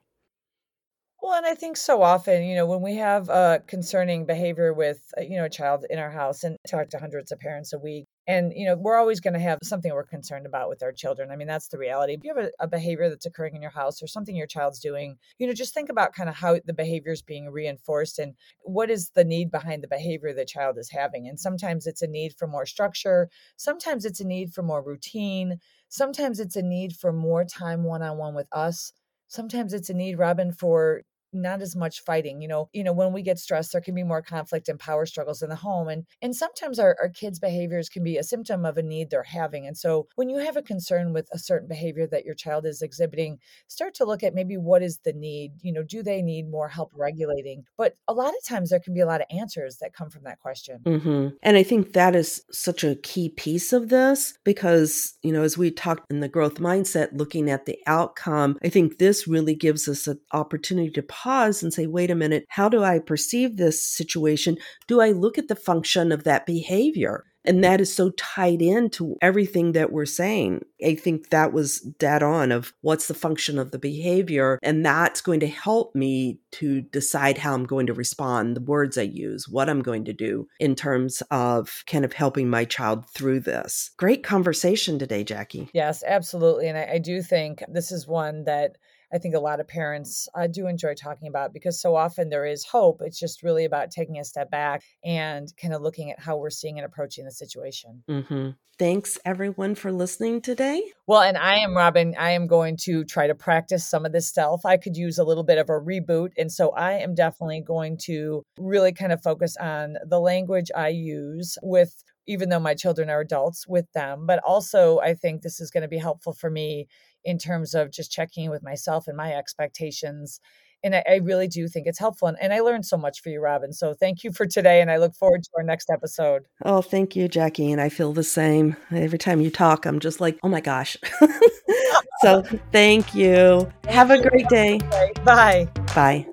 Well, 1.26 1.34
and 1.34 1.44
I 1.44 1.56
think 1.56 1.76
so 1.76 2.02
often, 2.02 2.44
you 2.44 2.54
know, 2.54 2.66
when 2.66 2.82
we 2.82 2.94
have 2.94 3.28
uh, 3.28 3.58
concerning 3.66 4.26
behavior 4.26 4.72
with, 4.72 5.12
uh, 5.18 5.22
you 5.22 5.36
know, 5.36 5.46
a 5.46 5.50
child 5.50 5.84
in 5.90 5.98
our 5.98 6.12
house 6.12 6.44
and 6.44 6.56
talk 6.70 6.88
to 6.90 6.98
hundreds 6.98 7.32
of 7.32 7.40
parents 7.40 7.72
a 7.72 7.80
week, 7.80 8.04
and, 8.28 8.52
you 8.54 8.64
know, 8.64 8.76
we're 8.76 8.96
always 8.96 9.18
going 9.18 9.34
to 9.34 9.40
have 9.40 9.58
something 9.64 9.92
we're 9.92 10.04
concerned 10.04 10.46
about 10.46 10.68
with 10.68 10.84
our 10.84 10.92
children. 10.92 11.32
I 11.32 11.34
mean, 11.34 11.48
that's 11.48 11.66
the 11.66 11.78
reality. 11.78 12.12
If 12.12 12.22
you 12.22 12.32
have 12.32 12.44
a, 12.44 12.50
a, 12.60 12.68
behavior 12.68 13.08
that's 13.08 13.26
occurring 13.26 13.56
in 13.56 13.60
your 13.62 13.72
house 13.72 14.00
or 14.00 14.06
something 14.06 14.36
your 14.36 14.46
child's 14.46 14.78
doing, 14.78 15.16
you 15.38 15.48
know, 15.48 15.52
just 15.52 15.74
think 15.74 15.88
about 15.88 16.14
kind 16.14 16.28
of 16.28 16.36
how 16.36 16.60
the 16.64 16.72
behavior 16.72 17.10
is 17.10 17.22
being 17.22 17.50
reinforced 17.50 18.20
and 18.20 18.36
what 18.60 18.88
is 18.88 19.10
the 19.16 19.24
need 19.24 19.50
behind 19.50 19.82
the 19.82 19.88
behavior 19.88 20.32
the 20.32 20.44
child 20.44 20.78
is 20.78 20.90
having. 20.92 21.26
And 21.26 21.40
sometimes 21.40 21.88
it's 21.88 22.02
a 22.02 22.06
need 22.06 22.34
for 22.38 22.46
more 22.46 22.66
structure, 22.66 23.28
sometimes 23.56 24.04
it's 24.04 24.20
a 24.20 24.24
need 24.24 24.54
for 24.54 24.62
more 24.62 24.80
routine, 24.80 25.58
sometimes 25.88 26.38
it's 26.38 26.54
a 26.54 26.62
need 26.62 26.92
for 26.92 27.12
more 27.12 27.44
time 27.44 27.82
one 27.82 28.04
on 28.04 28.16
one 28.16 28.36
with 28.36 28.48
us. 28.52 28.92
Sometimes 29.28 29.72
it's 29.72 29.90
a 29.90 29.94
need, 29.94 30.20
Robin, 30.20 30.52
for 30.52 31.02
not 31.42 31.62
as 31.62 31.76
much 31.76 32.00
fighting 32.00 32.40
you 32.40 32.48
know 32.48 32.68
you 32.72 32.82
know 32.82 32.92
when 32.92 33.12
we 33.12 33.22
get 33.22 33.38
stressed 33.38 33.72
there 33.72 33.80
can 33.80 33.94
be 33.94 34.02
more 34.02 34.22
conflict 34.22 34.68
and 34.68 34.78
power 34.78 35.06
struggles 35.06 35.42
in 35.42 35.48
the 35.48 35.56
home 35.56 35.88
and 35.88 36.04
and 36.22 36.34
sometimes 36.34 36.78
our, 36.78 36.96
our 37.00 37.08
kids 37.08 37.38
behaviors 37.38 37.88
can 37.88 38.02
be 38.02 38.16
a 38.16 38.22
symptom 38.22 38.64
of 38.64 38.76
a 38.76 38.82
need 38.82 39.10
they're 39.10 39.22
having 39.22 39.66
and 39.66 39.76
so 39.76 40.06
when 40.16 40.28
you 40.28 40.38
have 40.38 40.56
a 40.56 40.62
concern 40.62 41.12
with 41.12 41.28
a 41.32 41.38
certain 41.38 41.68
behavior 41.68 42.06
that 42.06 42.24
your 42.24 42.34
child 42.34 42.66
is 42.66 42.82
exhibiting 42.82 43.38
start 43.68 43.94
to 43.94 44.04
look 44.04 44.22
at 44.22 44.34
maybe 44.34 44.56
what 44.56 44.82
is 44.82 44.98
the 45.04 45.12
need 45.12 45.52
you 45.62 45.72
know 45.72 45.82
do 45.82 46.02
they 46.02 46.22
need 46.22 46.50
more 46.50 46.68
help 46.68 46.90
regulating 46.94 47.64
but 47.76 47.94
a 48.08 48.14
lot 48.14 48.28
of 48.28 48.44
times 48.44 48.70
there 48.70 48.80
can 48.80 48.94
be 48.94 49.00
a 49.00 49.06
lot 49.06 49.20
of 49.20 49.26
answers 49.30 49.78
that 49.78 49.92
come 49.92 50.10
from 50.10 50.24
that 50.24 50.38
question 50.38 50.80
mm-hmm. 50.84 51.28
and 51.42 51.56
i 51.56 51.62
think 51.62 51.92
that 51.92 52.14
is 52.14 52.42
such 52.50 52.84
a 52.84 52.96
key 52.96 53.28
piece 53.28 53.72
of 53.72 53.88
this 53.88 54.38
because 54.44 55.14
you 55.22 55.32
know 55.32 55.42
as 55.42 55.58
we 55.58 55.70
talked 55.70 56.10
in 56.10 56.20
the 56.20 56.28
growth 56.28 56.56
mindset 56.56 57.08
looking 57.12 57.50
at 57.50 57.66
the 57.66 57.78
outcome 57.86 58.58
i 58.62 58.68
think 58.68 58.98
this 58.98 59.26
really 59.26 59.54
gives 59.54 59.88
us 59.88 60.06
an 60.06 60.20
opportunity 60.32 60.90
to 60.90 61.02
pause 61.26 61.60
and 61.60 61.74
say, 61.74 61.88
wait 61.88 62.08
a 62.08 62.14
minute, 62.14 62.44
how 62.48 62.68
do 62.68 62.84
I 62.84 63.00
perceive 63.00 63.56
this 63.56 63.82
situation? 63.82 64.56
Do 64.86 65.00
I 65.00 65.10
look 65.10 65.38
at 65.38 65.48
the 65.48 65.56
function 65.56 66.12
of 66.12 66.22
that 66.22 66.46
behavior? 66.46 67.24
And 67.44 67.64
that 67.64 67.80
is 67.80 67.92
so 67.92 68.10
tied 68.10 68.62
into 68.62 69.16
everything 69.20 69.72
that 69.72 69.92
we're 69.92 70.06
saying. 70.06 70.64
I 70.84 70.94
think 70.94 71.30
that 71.30 71.52
was 71.52 71.80
dead 71.98 72.22
on 72.22 72.52
of 72.52 72.72
what's 72.80 73.08
the 73.08 73.14
function 73.14 73.58
of 73.58 73.72
the 73.72 73.78
behavior. 73.78 74.60
And 74.62 74.86
that's 74.86 75.20
going 75.20 75.40
to 75.40 75.48
help 75.48 75.94
me 75.96 76.38
to 76.52 76.82
decide 76.82 77.38
how 77.38 77.54
I'm 77.54 77.64
going 77.64 77.86
to 77.86 77.94
respond, 77.94 78.54
the 78.56 78.60
words 78.60 78.96
I 78.96 79.02
use, 79.02 79.48
what 79.48 79.68
I'm 79.68 79.82
going 79.82 80.04
to 80.04 80.12
do 80.12 80.46
in 80.60 80.76
terms 80.76 81.22
of 81.32 81.82
kind 81.86 82.04
of 82.04 82.12
helping 82.12 82.48
my 82.48 82.64
child 82.64 83.08
through 83.10 83.40
this. 83.40 83.90
Great 83.96 84.22
conversation 84.22 84.98
today, 84.98 85.24
Jackie. 85.24 85.68
Yes, 85.72 86.04
absolutely. 86.06 86.68
And 86.68 86.78
I, 86.78 86.94
I 86.94 86.98
do 86.98 87.20
think 87.20 87.64
this 87.68 87.90
is 87.90 88.06
one 88.06 88.44
that 88.44 88.76
I 89.12 89.18
think 89.18 89.34
a 89.34 89.40
lot 89.40 89.60
of 89.60 89.68
parents 89.68 90.28
uh, 90.34 90.46
do 90.46 90.66
enjoy 90.66 90.94
talking 90.94 91.28
about 91.28 91.52
because 91.52 91.80
so 91.80 91.94
often 91.94 92.28
there 92.28 92.46
is 92.46 92.64
hope. 92.64 93.00
It's 93.02 93.18
just 93.18 93.42
really 93.42 93.64
about 93.64 93.90
taking 93.90 94.18
a 94.18 94.24
step 94.24 94.50
back 94.50 94.82
and 95.04 95.52
kind 95.60 95.74
of 95.74 95.82
looking 95.82 96.10
at 96.10 96.20
how 96.20 96.36
we're 96.36 96.50
seeing 96.50 96.78
and 96.78 96.86
approaching 96.86 97.24
the 97.24 97.30
situation. 97.30 98.02
Mm-hmm. 98.08 98.50
Thanks, 98.78 99.16
everyone, 99.24 99.74
for 99.74 99.90
listening 99.90 100.42
today. 100.42 100.82
Well, 101.06 101.22
and 101.22 101.38
I 101.38 101.56
am 101.60 101.74
Robin. 101.74 102.14
I 102.18 102.32
am 102.32 102.46
going 102.46 102.76
to 102.82 103.04
try 103.04 103.26
to 103.26 103.34
practice 103.34 103.88
some 103.88 104.04
of 104.04 104.12
this 104.12 104.26
stuff. 104.26 104.66
I 104.66 104.76
could 104.76 104.98
use 104.98 105.18
a 105.18 105.24
little 105.24 105.44
bit 105.44 105.56
of 105.56 105.70
a 105.70 105.80
reboot. 105.80 106.32
And 106.36 106.52
so 106.52 106.70
I 106.72 106.94
am 106.94 107.14
definitely 107.14 107.62
going 107.62 107.96
to 108.02 108.42
really 108.58 108.92
kind 108.92 109.12
of 109.12 109.22
focus 109.22 109.56
on 109.56 109.96
the 110.06 110.20
language 110.20 110.70
I 110.76 110.88
use 110.88 111.56
with 111.62 111.94
even 112.26 112.48
though 112.48 112.60
my 112.60 112.74
children 112.74 113.08
are 113.08 113.20
adults 113.20 113.66
with 113.66 113.90
them. 113.92 114.26
But 114.26 114.40
also, 114.44 114.98
I 114.98 115.14
think 115.14 115.42
this 115.42 115.60
is 115.60 115.70
going 115.70 115.82
to 115.82 115.88
be 115.88 115.98
helpful 115.98 116.32
for 116.32 116.50
me 116.50 116.88
in 117.26 117.38
terms 117.38 117.74
of 117.74 117.90
just 117.90 118.10
checking 118.10 118.44
in 118.44 118.50
with 118.50 118.62
myself 118.62 119.08
and 119.08 119.16
my 119.16 119.34
expectations. 119.34 120.40
And 120.84 120.94
I, 120.94 121.02
I 121.08 121.16
really 121.16 121.48
do 121.48 121.66
think 121.66 121.88
it's 121.88 121.98
helpful. 121.98 122.28
And, 122.28 122.38
and, 122.40 122.52
I 122.52 122.60
learned 122.60 122.86
so 122.86 122.96
much 122.96 123.20
for 123.20 123.30
you, 123.30 123.40
Robin. 123.40 123.72
So 123.72 123.94
thank 123.94 124.22
you 124.22 124.30
for 124.30 124.46
today. 124.46 124.80
And 124.80 124.90
I 124.90 124.98
look 124.98 125.14
forward 125.14 125.42
to 125.42 125.50
our 125.56 125.64
next 125.64 125.90
episode. 125.90 126.44
Oh, 126.64 126.82
thank 126.82 127.16
you, 127.16 127.26
Jackie. 127.26 127.72
And 127.72 127.80
I 127.80 127.88
feel 127.88 128.12
the 128.12 128.22
same. 128.22 128.76
Every 128.92 129.18
time 129.18 129.40
you 129.40 129.50
talk, 129.50 129.84
I'm 129.84 129.98
just 129.98 130.20
like, 130.20 130.38
oh 130.44 130.48
my 130.48 130.60
gosh. 130.60 130.96
so 132.22 132.44
thank 132.70 133.14
you. 133.14 133.70
Have 133.88 134.12
a 134.12 134.22
great 134.22 134.48
day. 134.48 134.78
Bye. 135.24 135.68
Bye. 135.94 136.26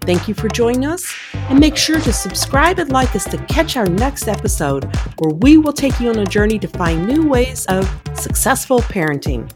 Thank 0.00 0.28
you 0.28 0.34
for 0.34 0.48
joining 0.48 0.86
us, 0.86 1.14
and 1.48 1.60
make 1.60 1.76
sure 1.76 2.00
to 2.00 2.12
subscribe 2.12 2.78
and 2.78 2.90
like 2.90 3.14
us 3.14 3.24
to 3.24 3.38
catch 3.46 3.76
our 3.76 3.86
next 3.86 4.28
episode, 4.28 4.84
where 5.18 5.34
we 5.34 5.58
will 5.58 5.72
take 5.72 5.98
you 6.00 6.08
on 6.08 6.18
a 6.18 6.26
journey 6.26 6.58
to 6.58 6.68
find 6.68 7.06
new 7.06 7.28
ways 7.28 7.66
of 7.66 7.88
successful 8.14 8.80
parenting. 8.80 9.50